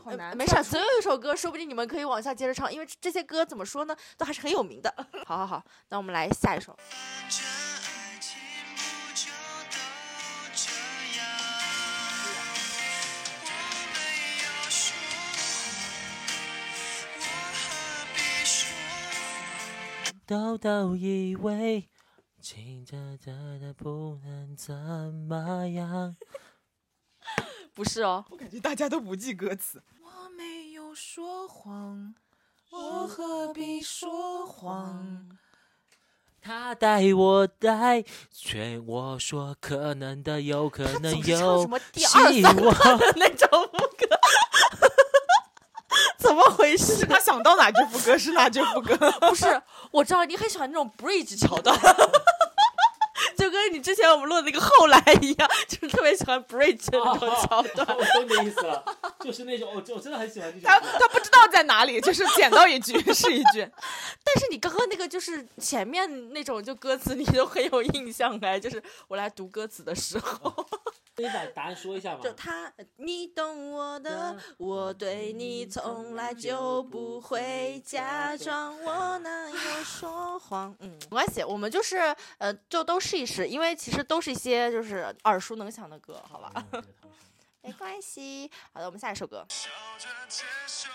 [0.00, 0.36] 好呃难。
[0.36, 4.94] 没事儿，总有一首歌，说不定你们可以往下接着唱，因为这些歌怎么说呢，都还是很有名的。
[5.26, 6.76] 好好好，那我们来下一首。
[7.28, 8.38] 这爱情
[8.76, 8.80] 不
[9.14, 9.30] 就
[9.70, 9.76] 都
[10.54, 10.70] 这
[11.18, 11.26] 样？
[12.24, 13.46] 我
[13.92, 13.96] 没
[14.42, 14.96] 有说
[15.36, 15.76] 谎，
[17.18, 17.22] 我
[17.52, 17.62] 何
[18.14, 18.60] 必说？
[20.26, 21.88] 都都以为
[22.40, 26.16] 情的的的不能怎么样。
[27.74, 29.82] 不是哦，我感觉大家都不记歌词。
[30.02, 32.14] 我没有说谎，
[32.70, 35.28] 我何必说谎？
[36.44, 42.74] 他带我带，劝我说可能的有可能总是唱什有么第二希三望。
[42.98, 44.18] 的那种副歌，
[46.18, 47.04] 怎么回事？
[47.06, 48.96] 他想到哪句副歌是哪句副歌。
[49.20, 49.62] 不是，
[49.92, 51.86] 我知道你很喜欢那种 bridge 桥段，就
[53.52, 57.86] 跟你之前我们录的那个后来一样，就是特别喜欢 bridge 的那种桥段。
[57.96, 58.84] 我懂你的意思了，
[59.20, 63.60] 就是那种我我真的很喜欢这他他不知道在哪里，就是捡到一句 是一句。
[64.24, 70.66] 但是你刚刚那个就是前面那种就歌词你都很有印象哎，就是我来读歌词的时候，
[71.16, 72.20] 你把答案说一下嘛。
[72.22, 80.74] 就他你懂我的，我对你从来就不会假装，我哪有说谎？
[80.80, 81.96] 嗯，没关系，我们就是
[82.38, 86.64] 呃，就都试一试，因为其实都是一些就是耳熟能详的歌，好吧？
[87.60, 88.50] 没关系。
[88.72, 90.88] 好的，我们下一首歌笑着接受。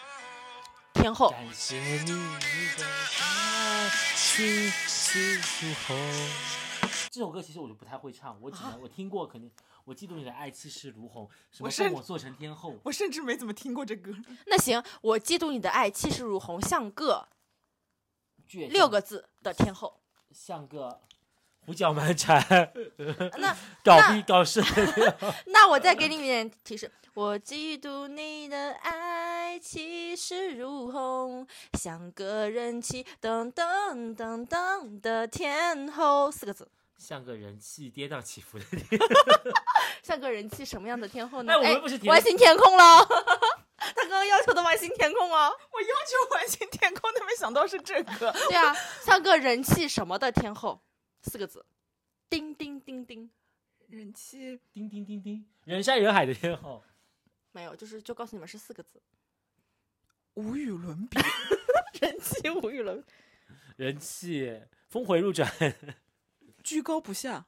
[1.02, 1.28] 《天后》。
[1.32, 2.86] 感谢你的
[3.22, 3.90] 爱。
[7.10, 9.50] 这首歌其实我就不太会唱，我只能我听过，肯定
[9.88, 14.14] 我嫉妒你的爱气势如虹，什么我做成天后，我甚至没怎么听过这歌。
[14.48, 17.30] 那行，我嫉妒你的爱，气势如虹，像个
[18.52, 20.02] 六个字的天后。
[20.34, 21.00] 像个
[21.62, 22.38] 胡搅蛮缠，
[23.40, 24.62] 那 搞那逼搞事。
[25.48, 31.48] 那我再给你们点提示，我嫉妒你的爱，气势如虹，
[31.80, 36.70] 像个人气噔噔噔噔的天后，四个字。
[36.98, 38.66] 像个人气跌宕起伏的
[40.04, 41.54] 像个人气什么样的天后呢？
[41.54, 43.06] 哎我们不是填完形填空了，
[43.78, 45.52] 他刚刚要求的完形填空哦。
[45.72, 48.32] 我要求完形填空，都没想到是这个。
[48.32, 48.74] 对啊，
[49.04, 50.82] 像个人气什么的天后，
[51.22, 51.66] 四个字。
[52.30, 53.30] 叮叮叮叮，
[53.88, 56.84] 人气叮叮叮叮，人山人海的天后。
[57.52, 59.02] 没有，就是就告诉你们是四个字。
[60.34, 61.20] 无与伦比。
[62.02, 63.14] 人气无与伦比。
[63.78, 65.50] 人气峰回路转，
[66.68, 67.46] 居高不下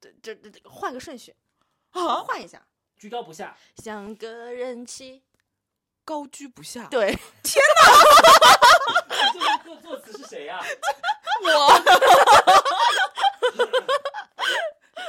[0.00, 1.36] 这这这这换个顺序，
[1.90, 2.22] 啊！
[2.22, 2.66] 换一下。
[2.96, 3.54] 居高不下。
[3.76, 5.22] 像个人气，
[6.06, 6.86] 高居不下。
[6.86, 7.14] 对，
[7.44, 7.60] 这
[9.38, 10.58] 个作作词是谁呀、
[11.44, 11.78] 我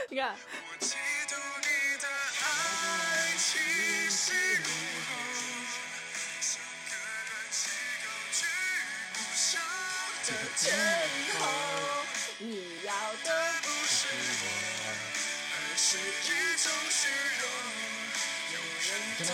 [0.09, 0.35] 你看，
[0.81, 0.95] 嫉
[1.25, 2.07] 妒你的
[2.43, 3.37] 爱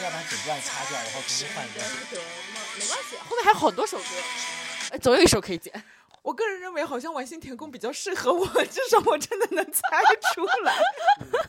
[0.04, 1.80] 要把整段掐掉，然后重新换一个。
[2.78, 4.06] 没关系，后面还有好多首歌，
[4.92, 5.72] 哎总有一首可以剪。
[6.22, 9.82] 我个人认为，好像完形填空比较适合我， 至少我真的能猜
[10.34, 10.76] 出来。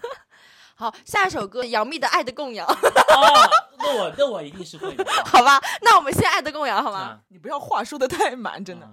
[0.76, 5.05] 好，下一首歌杨幂的《爱的供养》，哦，那我那我一定是会的。
[5.24, 5.59] 好吧？
[5.80, 6.99] 那我们先《爱的供养》好吗？
[6.99, 8.86] 啊你不要话说的太满，真的。
[8.86, 8.92] 啊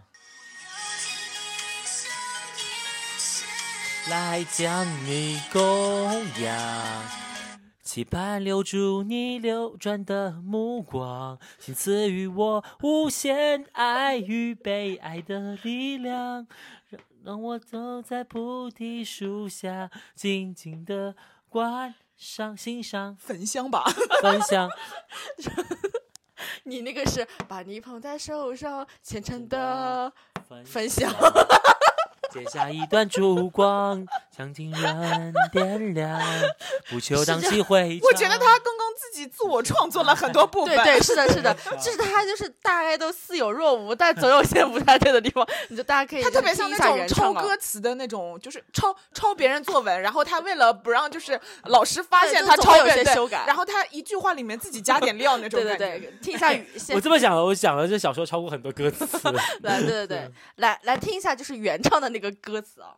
[4.10, 5.62] 来将你供
[6.42, 6.54] 养，
[7.94, 16.48] 期盼留住你流转的目光，请赐予我无限爱与被爱的力量，
[16.90, 21.16] 让让我走在菩提树下，静静的
[21.48, 23.84] 观赏欣赏焚香吧，
[24.24, 24.68] 分享。
[26.66, 30.12] 你那个是把你捧在手上，虔诚的
[30.66, 31.14] 分享。
[32.34, 34.04] 剪下一段烛光，
[34.36, 36.20] 向近人点亮，
[36.90, 38.10] 不求荡气回肠。
[38.10, 40.76] 我觉得他刚刚自己自我创作了很多部分。
[40.76, 56.00] 对对，是的，是的， 就是他就是大概都似有若无，但总有些不太对的地方， 你就大家可以他特别像那种抄歌词的那种，就是抄抄别人作文，然后他为了不让就是老师发现他抄别人对些修改然后他一句话里面自己加点料那种对对。
[56.00, 59.06] 对，听一下语，先我这么想了，我想了，这小时候抄过很多歌词。
[59.62, 62.96] 来，对对对，来来听一下就是原唱的那个歌词啊。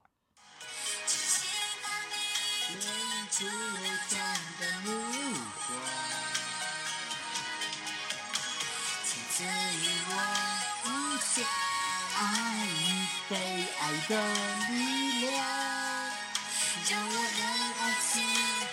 [16.88, 17.41] 让我让
[17.80, 18.23] 爱情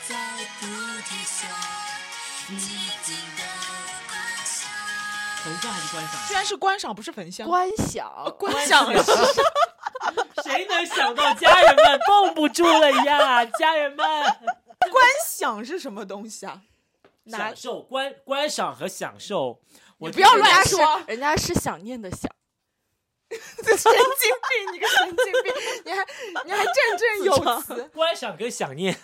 [0.07, 0.11] 在
[0.61, 0.67] 菩
[1.09, 1.39] 提下
[2.49, 2.59] 静
[3.03, 3.43] 静的
[4.07, 4.13] 观
[4.45, 4.55] 赏。
[5.43, 6.13] 焚香还是观赏？
[6.29, 7.49] 居然是观赏，不是焚香。
[7.49, 8.87] 观想，观赏
[10.53, 13.45] 谁能想到家人们绷不住了呀？
[13.45, 14.07] 家人们，
[14.91, 16.63] 观想是什么东西啊？
[17.27, 19.61] 享受观观赏和享受。
[19.99, 22.29] 我不要乱说人家是想念的想，
[23.31, 24.73] 神经病！
[24.73, 25.55] 你个神经病！
[25.85, 26.05] 你还
[26.45, 27.85] 你还振振有词。
[27.95, 28.99] 观赏跟想念，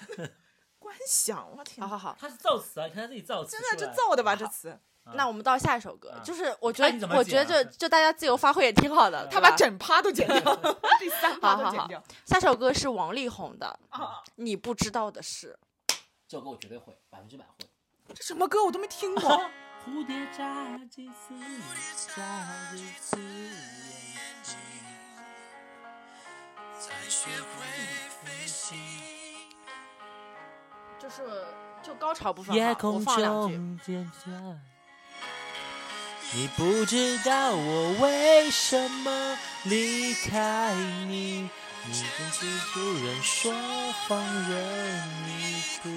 [0.81, 2.87] 观想，我天，好好好，他是造词啊！
[2.87, 4.35] 你看他自己造词真，的这造的吧？
[4.35, 4.77] 这词，
[5.15, 10.57] 那我们到下一首歌，啊就是我觉得我觉得就就大家自由发挥也挺好的，他把整趴都剪掉，
[10.99, 12.03] 第三趴好好好都剪掉。
[12.27, 15.59] 下首歌是王力宏的《啊，你不知道的事
[16.29, 17.67] 这首歌我绝对会，百分之百会。
[18.15, 19.23] 这什么歌我都没听过。
[19.87, 21.61] 蝴蝶眨几次眼，
[22.15, 24.57] 眨几次眼睛。
[26.79, 27.65] 才学会
[28.23, 28.77] 飞行。》，
[31.03, 31.47] 就是
[31.83, 34.07] 就高潮部分夜哈，我空放两句。
[36.35, 40.75] 你不知道我为什么离开
[41.07, 43.51] 你，你跟蜘蛛人说
[44.07, 45.89] 放任你哭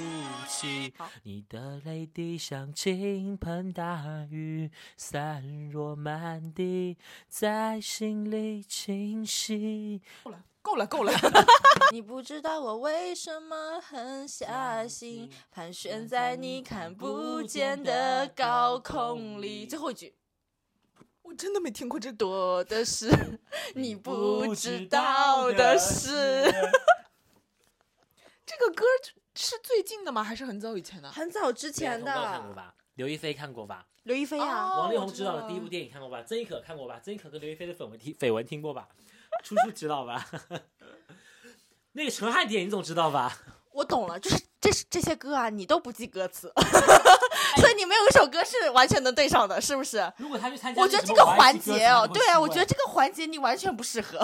[0.47, 10.01] 泣，你的泪滴像倾盆大雨，散落满地，在心里清晰。
[10.61, 11.11] 够了，够了。
[11.91, 19.65] 你不知道我为什么狠下心，盘旋在你看不见的高空里。
[19.65, 20.13] 最后一句，
[21.31, 23.09] 我真的没听过这多的是
[23.73, 26.11] 你不知道的事。
[28.45, 28.83] 这个歌
[29.33, 30.21] 是最近的吗？
[30.21, 31.09] 还是很早以前的？
[31.09, 32.75] 很早之前对啊看过的吧？
[32.95, 33.87] 刘亦菲看过吧？
[34.03, 36.21] 刘亦菲啊，哦王力宏我知道了执导的第一部电影看过吧？
[36.23, 36.99] 曾轶可看过吧？
[37.01, 38.89] 曾轶可跟刘亦菲的绯闻听绯闻听过吧？
[39.41, 40.29] 初初知道吧？
[41.93, 43.37] 那个陈汉典你总知道吧？
[43.81, 46.53] 我懂了，就是这是这些歌啊，你都不记歌词，
[47.57, 50.11] 所以你没有一首歌是完全能对上的，是不是？
[50.17, 54.19] 如果他去参加，我觉得这个环节哦，对啊，我觉得这个环节你完全不适合，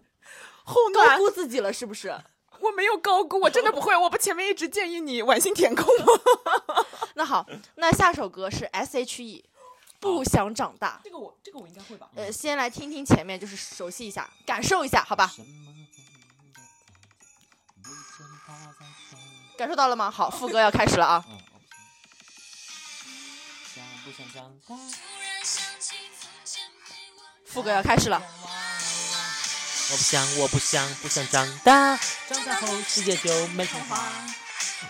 [0.64, 2.14] 后高段估自己了，是不是？
[2.60, 3.96] 我没有高估，我真的不会。
[3.96, 6.04] 我不前面一直建议你完形填空吗？
[7.14, 7.46] 那好，
[7.76, 9.42] 那下首歌是 S.H.E，
[9.98, 11.00] 不想长大。
[11.02, 12.10] 这个我这个我应该会吧。
[12.14, 15.32] 呃，先来听听前面，就是熟悉一下，感受一下，好吧？
[19.56, 20.10] 感受到了吗？
[20.10, 21.24] 好，副歌要开始了啊！
[27.46, 28.22] 副歌要开始了，
[29.90, 31.98] 我不想，我不想，不想长大，
[32.28, 34.10] 长大后世界就没童话。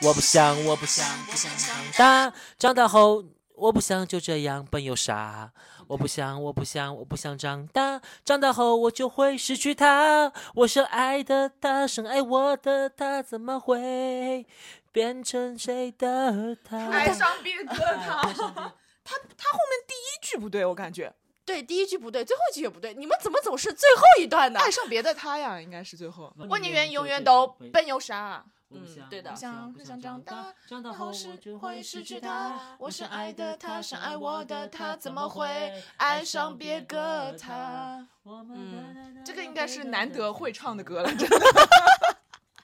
[0.02, 3.24] 我不想，我不想，不想长大，长大后
[3.56, 5.50] 我不想就这样笨又傻，
[5.90, 10.32] 我不想，我不想，我不想长大，长大后我就会失去他。
[10.54, 14.46] 我深爱的他，深爱我的他，怎么会
[14.92, 16.78] 变成谁的他？
[16.92, 21.12] 爱上别的 他，他他后面第一句不对，我感觉
[21.44, 24.60] 对，第一句不对，最后一句也不对，你们怎么总是最后一段呢？
[24.60, 26.32] 爱上别的他呀，应该是最后。
[26.38, 28.44] 我我宁愿永远都笨又傻。
[28.72, 32.76] 嗯对的不想不想长大，长大后我就会会失去他他。。
[32.78, 38.08] 我我深爱的的他，他，深深爱爱我的他，怎么会会爱爱上上别别个个他他？
[38.24, 41.36] 嗯这个应该是难得会唱的歌了，真的。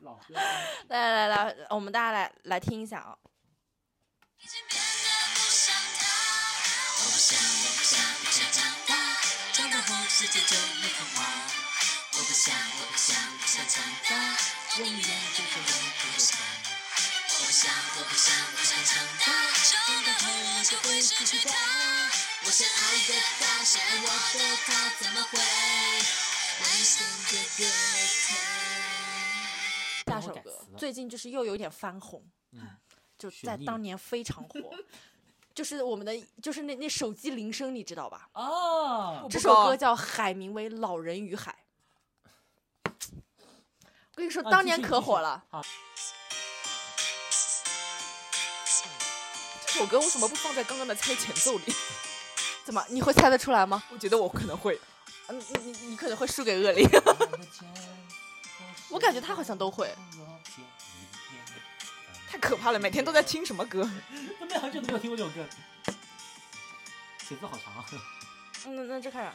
[0.03, 0.35] 老歌。
[0.89, 3.17] 来来来，我们大家来来听一下啊。
[4.39, 6.07] 已经变得不像他。
[6.99, 8.95] 我不想，我不想，不想长大，
[9.53, 11.27] 长大后世界就没童话。
[12.13, 14.15] 我不想，我不想，不想长大，
[14.77, 14.85] 就。
[17.39, 19.25] 我不想，我不想，不想长大，
[19.65, 19.73] 长
[20.05, 21.51] 大后我就会失去他。
[22.45, 22.77] 我深爱
[23.09, 23.11] 的
[23.41, 24.69] 他，深爱我的他，
[24.99, 27.65] 怎么会爱上这个
[30.05, 30.13] 他？
[30.13, 30.47] 下首歌
[30.77, 32.23] 最近就是又有点翻红，
[32.53, 32.77] 嗯
[33.19, 34.75] 就在当年非常火。
[35.55, 38.29] 就是我们的，就是那那手机铃声，你知道吧？
[38.35, 41.51] 哦，这首歌叫《海明威老人与海》。
[44.17, 45.45] 我跟你说，啊当年可火了。
[45.51, 45.63] 好
[49.67, 51.65] 这首歌为什么不放在刚刚的猜前奏里？
[52.65, 52.83] 怎么？
[52.89, 53.83] 你会猜得出来吗？
[53.91, 54.81] 我觉得我可能会。
[55.27, 56.89] 嗯，你你你可能会输给恶灵。
[58.89, 59.95] 我感觉他好像都会。
[62.31, 63.87] 太可怕了，每天都在听什么歌？
[64.41, 65.45] 真的很久都没有听过这首歌，
[67.29, 67.85] 写字好长啊。
[68.65, 69.29] 嗯，那那这开始。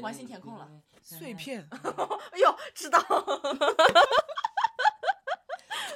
[0.00, 0.68] 完形填空了。
[1.02, 1.66] 碎片，
[2.32, 2.98] 哎呦，知道。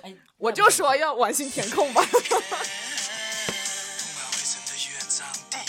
[0.03, 2.03] 哎，我就说要完形填空吧。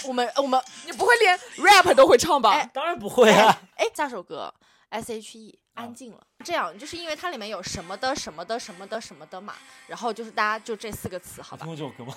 [0.08, 2.52] 我们我们你不会连 rap 都会唱吧？
[2.52, 3.62] 哎当然不会啊。
[3.76, 4.54] 哎，下首歌
[4.90, 6.20] S H E 安静了。
[6.44, 9.56] 这样就是因为它里面有什么的什么的什么的什么的嘛，
[9.88, 11.76] 然后就是大家就这四个词，好吧听？
[11.76, 12.16] 过这首歌吗？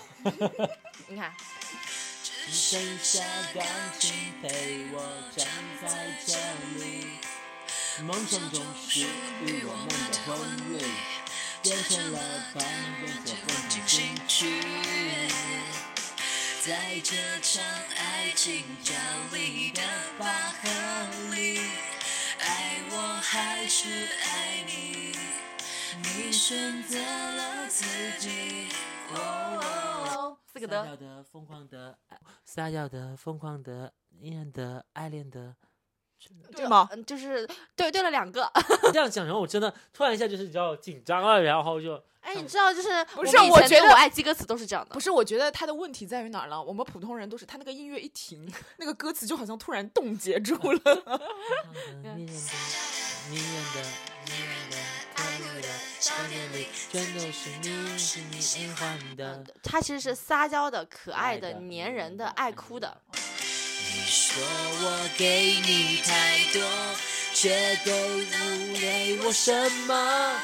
[1.09, 1.33] 你看，
[2.23, 3.25] 只剩下
[3.55, 3.65] 钢
[3.99, 5.03] 琴陪我
[5.37, 5.47] 站
[5.83, 6.35] 在这
[6.79, 7.19] 里，
[8.05, 9.01] 梦中总是
[9.45, 10.87] 与我们的
[11.63, 12.19] 变成了
[12.55, 12.65] 半
[13.01, 14.63] 边的风景新曲。
[16.65, 17.61] 在这场
[17.99, 18.95] 爱情角
[19.33, 19.83] 力的
[20.17, 21.59] 拔河里，
[22.39, 23.89] 爱我还是
[24.23, 25.13] 爱你，
[25.99, 27.85] 你选择了自
[28.21, 28.69] 己。
[29.13, 31.99] 哦四个的撒娇的、疯狂的、
[32.45, 35.57] 撒娇的、疯狂的、依然的、爱恋的。
[36.55, 36.89] 对吗？
[36.93, 38.51] 嗯，就是对对了两个。
[38.93, 45.01] 这样讲，然后我真的突然一下就是比较紧张了，然后就哎，你知道就是不是我觉得我爱记歌词都是这样的不。
[45.01, 46.63] 是，我觉得他的问题在于哪儿了？
[46.63, 50.81] 我们普通人都是，他那个音乐一停，那个歌词就好像突然冻结住了。
[52.05, 52.33] 你演的、
[53.31, 53.81] 你演的、
[54.27, 54.77] 你演的、
[55.15, 55.69] 可爱的
[56.01, 59.45] 少年里，全都是你，是你喜欢的。
[59.63, 63.01] 他其实是撒娇的、可爱的、爱的粘人的、爱哭的。
[63.95, 66.63] 你说我给你太多，
[67.35, 67.51] 却
[67.85, 67.93] 给
[68.25, 70.41] 不给我什么？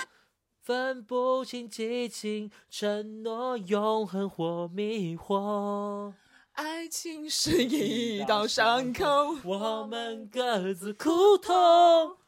[0.62, 6.12] 分不清激情、承诺、永恒或迷惑。
[6.52, 12.18] 爱情是一道伤口，我们各自苦痛。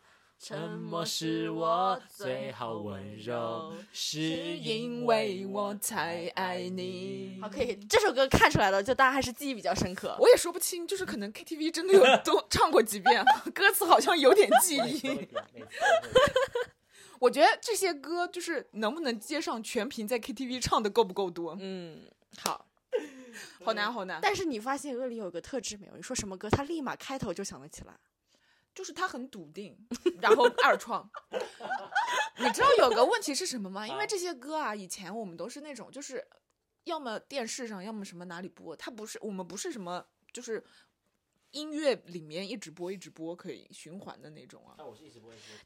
[0.43, 7.49] 沉默是我最好温柔，是因为我太爱你好，。
[7.51, 10.17] 可以，这首歌看出来了，就大家还是记忆比较深刻。
[10.19, 13.23] 我也说不清，就是可能 KTV 真的有多唱过几遍，
[13.55, 15.29] 歌词好像有点记忆。
[17.21, 21.55] 我觉得这些歌就是能不能接上全屏，在 KTV 唱的够不够多？
[21.61, 22.01] 嗯，
[22.39, 22.65] 好。
[23.63, 24.19] 好难，好难。
[24.23, 25.97] 但是你发现恶里有个特质没有？
[25.97, 27.95] 你说什么歌，他立马开头就想得起来。
[28.75, 29.77] 就是他很笃定，
[30.21, 31.11] 然后二创。
[32.39, 33.87] 你知道有个问题是什么吗？
[33.87, 36.27] 因为这些歌啊，以前我们都是那种，就是
[36.85, 40.65] 要么电视上，要么什么哪里播，他不是我们不是什么，就是
[41.53, 44.77] 音乐里面一直播一直播可以循环的那种啊。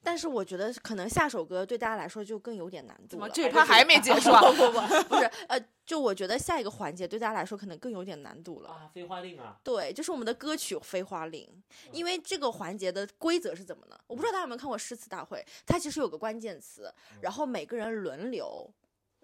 [0.02, 3.28] 但是我觉得可能下首歌对大家来说就更有点难度了。
[3.30, 4.40] 这一趴还没结束啊？
[4.50, 8.70] 不不不，不是，呃，就我觉得下一个环节对大家来说可能更有点难度了。
[8.70, 11.46] 啊，飞花令啊，对，就是我们的歌曲《飞花令》，
[11.92, 13.98] 因为这个环节的规则是怎么呢？
[14.06, 18.70] 我不知道大家有没有看过诗词大会，它其实有个关键词，然后每个人轮流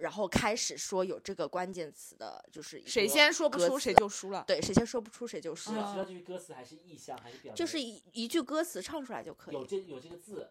[0.00, 4.42] 然后开始说有这个关键词的，就是谁先说不出，谁就输了。
[4.46, 5.92] 对，谁先说不出谁就输了。
[5.92, 7.54] 知道这句歌词还是意象还是表？
[7.54, 10.50] 就是一一句歌词唱出来就可以，有这有这个字。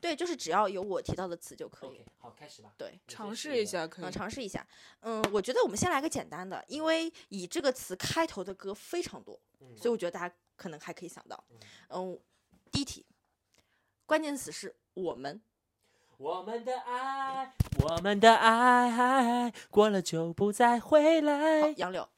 [0.00, 2.04] 对，就是只要有我提到的词就可以。
[2.18, 2.74] 好，开始吧。
[2.76, 4.10] 对，尝试一下可以嗯，。
[4.10, 4.66] 尝试一下。
[5.00, 11.44] 嗯，我觉得我们先来个简单的，因为以这个词开头的歌非常多，嗯所以我觉得大家可能还可以想到。
[11.90, 12.18] 嗯，
[12.72, 13.06] 第一题，
[14.04, 15.40] 关键词是我们。
[16.22, 21.70] 我们的爱，我们的爱，过了就不再回好，来。
[21.70, 22.08] 杨柳，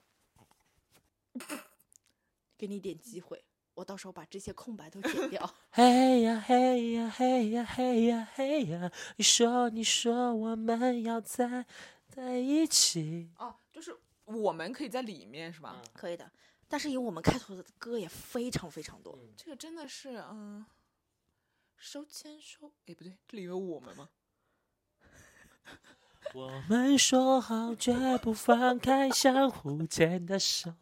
[2.59, 3.43] 给你一点机会，
[3.73, 5.55] 我到时候把这些空白都剪掉。
[5.71, 11.65] 嘿呀嘿呀嘿呀嘿呀嘿呀，你说你说我们要在
[12.07, 13.31] 在一起。
[13.39, 13.97] 哦，就是
[14.27, 15.81] 我们可以在里面是吧？
[15.83, 16.31] 嗯可以的，
[16.69, 19.19] 但是以我们开头的歌也非常非常多。
[19.35, 20.63] 这个真的是嗯，
[21.85, 24.09] 手牵手，哎不对，这里有我们吗？
[26.33, 30.73] 我们说好绝不放开相互牵的手，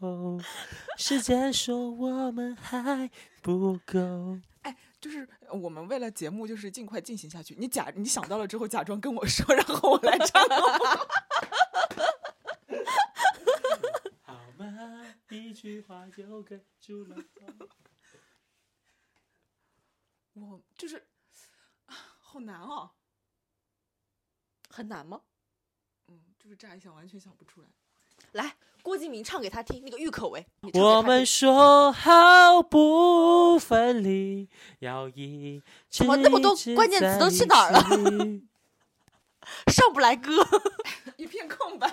[0.96, 3.10] 时间说我们还
[3.42, 4.38] 不够。
[5.00, 7.56] 就是呃我们为了节目，就是尽快进行下去。
[7.58, 10.40] 你假你想到了之后，假装跟我说，然后我来唱。
[14.22, 15.04] 好吗？
[15.30, 17.66] 一句话就哽住了头。
[20.34, 20.96] 我就是
[21.86, 22.90] 啊，好难哦。
[24.68, 25.20] 很难吗？
[26.08, 27.68] 嗯，就是乍一想完全想不出来。
[28.32, 30.46] 来，郭敬明唱给他听，那个郁可唯。
[30.74, 35.60] 我们说好不分离，要一
[35.90, 37.80] 直怎么那么多关键词都去哪儿了
[39.70, 40.32] 上不来歌。
[41.18, 41.90] 一片空白。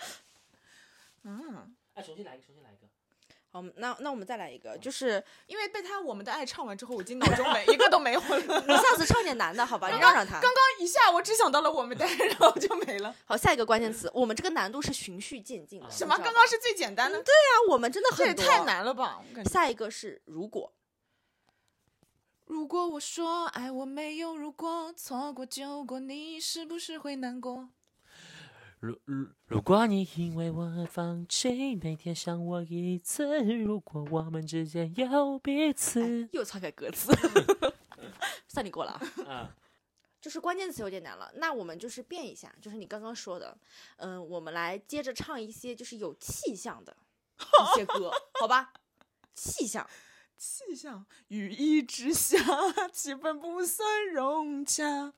[1.24, 2.69] 嗯，哎，重新来一个，重新来。
[3.52, 8.38] 好，那那我们再来一个，就是因为被他《我们的爱》唱完之后，我已经脑中没一个都没有了。
[8.68, 9.88] 你下次唱点难的，好吧？
[9.90, 10.40] 你让让他。
[10.40, 13.12] 刚刚一下我只想到了《我们的爱》，然后就没了。
[13.24, 15.90] 好，下一个关键词，我们这个难度是循序渐进的。
[15.90, 16.16] 什么？
[16.18, 17.18] 刚刚是最简单的？
[17.22, 18.64] 对，呀啊，我们真的很这也太。
[18.64, 19.20] 难了吧！
[19.28, 19.50] 我感觉。
[19.50, 20.72] 下一个是如果，
[22.46, 27.70] 如果我说爱我没有如果，错过就过，你是不是会难过？
[28.80, 37.12] 如如如果你因为我而放弃，每天想我一次，如果我们之间有彼此，又篡改歌词，
[38.48, 39.00] 算你过了啊。
[39.28, 39.56] 啊，
[40.18, 43.54] 就是关键词有点难了，那我们就是变一下，就是你刚刚说的，
[43.98, 46.96] 嗯，我们来接着唱一些就是有气象的
[47.36, 48.10] 一些歌，
[48.40, 48.72] 好吧？
[49.34, 49.86] 气象，
[50.38, 52.38] 气象，雨一直下，
[52.90, 55.12] 气氛不算融洽。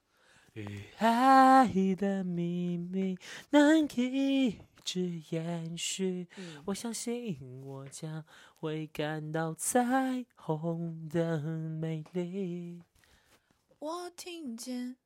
[0.55, 3.17] 与爱的秘密
[3.51, 6.29] 能一直延续。
[6.37, 8.25] 嗯，我相信我将
[8.57, 12.83] 会感到彩虹的美丽。
[13.79, 14.97] 我听见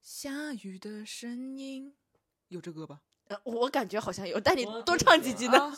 [0.00, 1.94] 下雨的声音，
[2.48, 3.00] 有这歌吧？
[3.28, 5.72] 呃我感觉好像有，但你多唱几句呢？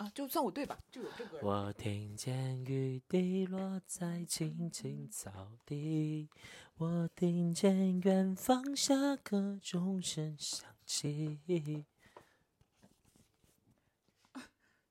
[0.00, 0.78] 小啊，就算我对吧？
[0.90, 1.38] 就有这歌。
[1.42, 5.30] 我听见雨滴落在青青草
[5.66, 6.30] 地，
[6.78, 11.38] 我听见远方下课钟声响起。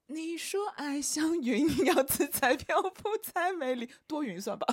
[0.06, 4.68] 你说爱像云，要自在漂浮才美丽，多云算吧。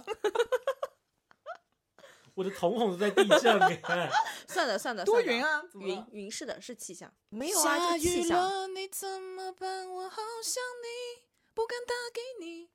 [2.36, 4.10] 我的瞳孔都在地震哎！
[4.46, 8.28] 算了算了，多云啊云云是的，是气象，没有啊，气象。
[8.28, 9.90] 雨了，你怎么办？
[9.90, 11.22] 我好想你，
[11.54, 12.68] 不敢打给你。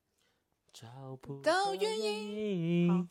[0.73, 3.07] 找不到原因，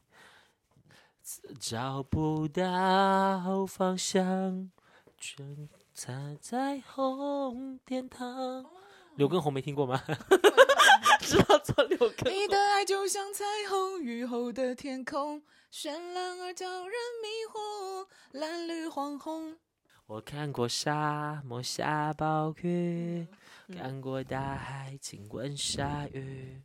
[1.60, 4.72] 找不到方向，
[5.16, 8.66] 全踩在红天堂。
[9.14, 10.02] 刘畊宏没听过吗？
[11.20, 15.42] 知道做六个你的爱就像彩虹，雨后的天空，
[15.72, 19.56] 绚烂而叫人迷惑，蓝绿黄红。
[20.06, 23.26] 我看过沙漠下暴雨，
[23.72, 26.62] 看过大海亲吻鲨鱼。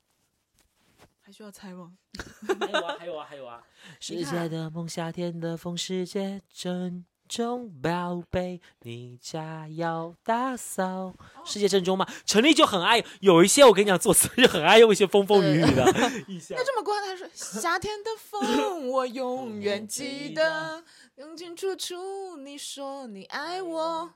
[1.22, 1.98] 还需要猜吗？
[2.60, 3.64] 还有啊，还有啊，还有 啊！
[4.00, 11.14] 世界的梦，夏天的风，世界正中宝贝，你家要打扫。
[11.44, 15.86] 世界正中嘛，陈丽就很爱有一些，我跟你讲，作词就很爱用一些风风雨雨的
[16.28, 16.64] 意象那。
[16.64, 20.84] 这么过来，他说夏天的风，我永远记得，
[21.16, 24.14] 清清楚楚你说你爱我。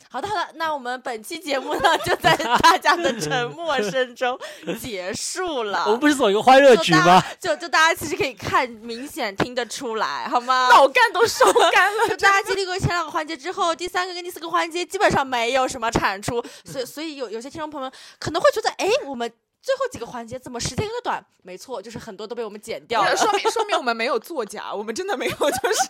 [0.08, 4.38] 好的好的，那我们本期节目呢，就在大家的沉默声中
[4.80, 5.84] 结束了。
[5.86, 7.22] 我们不是走一个欢乐局吗？
[7.38, 10.68] 就就大家其实可以看，明显听得出来，好吗？
[10.70, 12.08] 脑干都收干了。
[12.08, 19.30] 就大家经历过前两个环节之后，第三个跟第四个环节基本上没有什么产出，所以所以有有些听众朋友们可能会觉得，哎，我们
[19.60, 21.26] 最后几个环节怎么时间有点短？
[21.42, 23.16] 没错，就是很多都被我们剪掉了。
[23.16, 25.88] 说明说明我们没有作假，我们真的没有，就是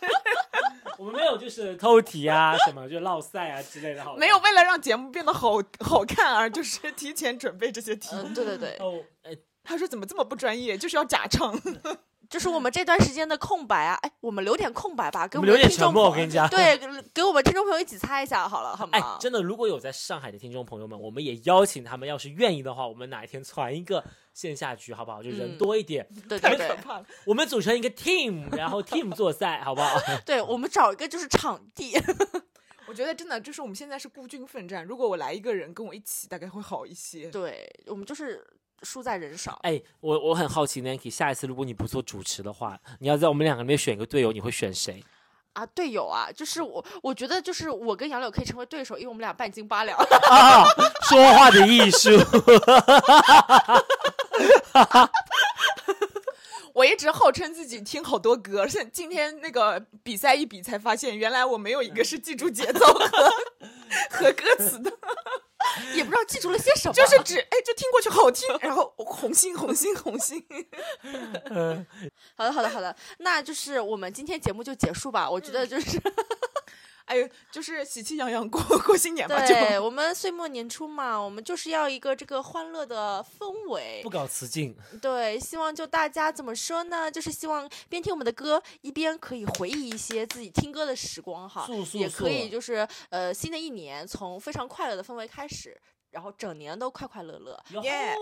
[0.98, 8.08] 我们没有就是偷题啊什么，就落赛啊之类的，好吗没有为了让节目变得好好看而就是提前准备这些题。
[8.12, 11.54] 嗯，对对对，哦，哎，他说怎么这么不专业，就是要假唱。
[12.28, 16.48] 就是我们这段时间的空白啊，哎，我们留点空白吧，给我们留点的听众沉默，我朋友跟你讲。
[16.48, 18.90] 对，给给我们听众朋友一起猜一下好了，好吗？
[18.92, 24.04] 哎，真的，如果有在上海的听众朋友们，我们也邀请他们，要是愿意的话，我们哪一天传一个
[24.34, 25.22] 线下局，好不好？
[25.22, 27.06] 就人嗯多一点，对对对太可怕了！
[27.24, 29.98] 我们组成一个 team，然后 team 做赛，好不好？
[30.26, 31.94] 对，我们找一个就是场地，
[32.88, 37.30] 我觉得真的就是我们现在是孤军奋战，如果我来一个人跟我一起，大概会好一些。
[37.30, 38.46] 对我们就是
[38.82, 39.58] 输在人少。
[39.62, 45.02] 哎，我我很好奇，Nanky，下一次如果你不做主持的话，你要在我们两个里面选一个队友，你会选谁？
[45.54, 49.96] 啊，队友啊，就是我，我觉得就是我跟杨柳可以成为对手，因为我们俩半斤八两。
[50.28, 50.64] 啊，
[51.08, 52.10] 说话的艺术。
[56.76, 63.32] 我一直号称自己听好多歌，现今天那个比赛一比才发现，原来我没有一个是记住节奏和
[64.12, 64.92] 和歌词的，
[65.96, 70.44] 也不知道记住了些什么，就是只哎就听过去好听，然后红心红心红心。
[72.36, 75.30] 好的，好的，好的，那就是我们今天节目就结束吧。
[75.30, 75.98] 我觉得就是，
[77.06, 84.10] 哎呦，就是喜气洋洋过 过新年吧，对我们岁末年初嘛，我们就是要一个这个欢乐的氛围不。
[84.10, 87.10] 搞辞境，对，希望就大家怎么说呢？
[87.10, 95.80] 就是希望边听我们的歌，一边可以回忆一些自己听歌的时光哈，速速也可以就是呃，新的一年从非常快乐的氛围开始，
[96.16, 97.62] 然后整年都快快乐乐。
[97.82, 98.14] 耶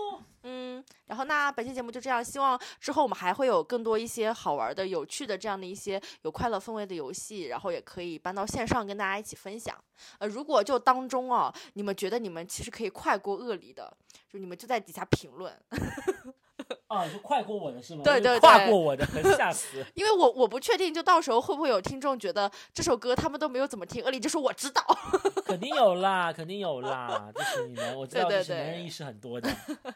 [0.43, 9.73] 嗯，然后那本期节目就这样，希望之后我们还会有更多一些好玩的、有趣的这样的一些有快乐氛围的游戏，然后也可以搬到线上跟大家一起分享。
[10.19, 13.95] 呃，如果就当中啊，你们觉得你们其实可以快过鳄梨的，
[14.29, 15.57] 就你们就在底下评论，
[16.87, 18.01] 啊，你说快过我的是吗？
[18.03, 19.05] 对对对跨过我的，
[19.37, 19.83] 吓死！
[19.95, 24.83] 因为我我不确定，就到时候会不会有听众觉得这首歌他们都没有怎么听，而你就说我知道。
[25.45, 29.49] 肯定有啦，肯定有啦，就是你们，我知道，对对就是男人意识很多的。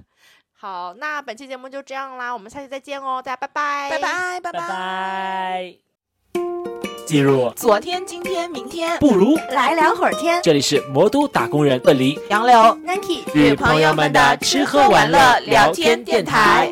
[0.54, 4.00] 好，那本期节目就这样啦，我们下期再见哦，大家拜拜，拜。
[4.00, 5.89] 拜拜拜拜。
[7.10, 12.78] 记入，昨天、今天、明天，不如来聊会儿天，这里是魔都打工人鳄梨杨柳。
[12.86, 16.72] Nike 与朋友们的吃喝玩乐聊天电台。